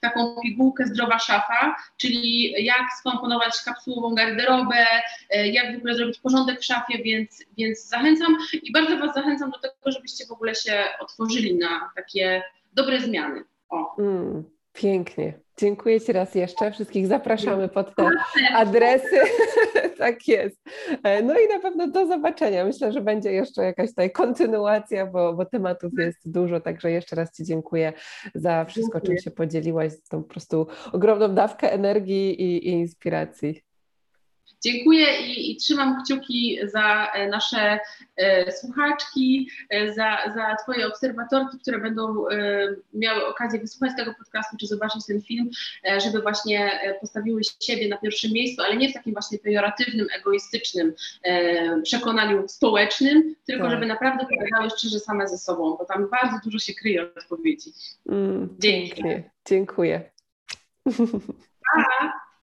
[0.00, 4.86] taką pigułkę zdrowa szafa, czyli jak skomponować kapsułową garderobę,
[5.30, 9.50] e, jak w ogóle zrobić porządek w szafie, więc, więc zachęcam i bardzo Was zachęcam
[9.50, 12.42] do tego, żebyście w ogóle się otworzyli na takie
[12.72, 13.44] dobre zmiany.
[13.68, 13.96] O.
[13.98, 14.44] Mm,
[14.78, 15.40] pięknie.
[15.56, 16.70] Dziękuję Ci raz jeszcze.
[16.72, 18.10] Wszystkich zapraszamy pod te
[18.54, 19.20] adresy.
[19.98, 20.56] tak jest.
[21.02, 22.64] E, no i na pewno do zobaczenia.
[22.64, 26.60] Myślę, że będzie jeszcze jakaś tutaj kontynuacja, bo, bo tematów jest dużo.
[26.60, 27.92] Także jeszcze raz Ci dziękuję
[28.34, 29.16] za wszystko, dziękuję.
[29.16, 33.67] czym się podzieliłaś, tą po prostu ogromną dawkę energii i, i inspiracji.
[34.60, 37.78] Dziękuję i, i, trzymam kciuki za e, nasze
[38.16, 44.56] e, słuchaczki, e, za, za Twoje obserwatorki, które będą e, miały okazję wysłuchać tego podcastu
[44.60, 45.50] czy zobaczyć ten film,
[45.84, 50.94] e, żeby właśnie postawiły siebie na pierwszym miejscu, ale nie w takim właśnie pejoratywnym, egoistycznym
[51.82, 53.72] przekonaniu społecznym, tylko tak.
[53.72, 57.72] żeby naprawdę pogadały szczerze same ze sobą, bo tam bardzo dużo się kryje odpowiedzi.
[58.08, 59.02] Mm, Dzięki.
[59.48, 60.10] Dziękuję.
[61.74, 62.27] Pa.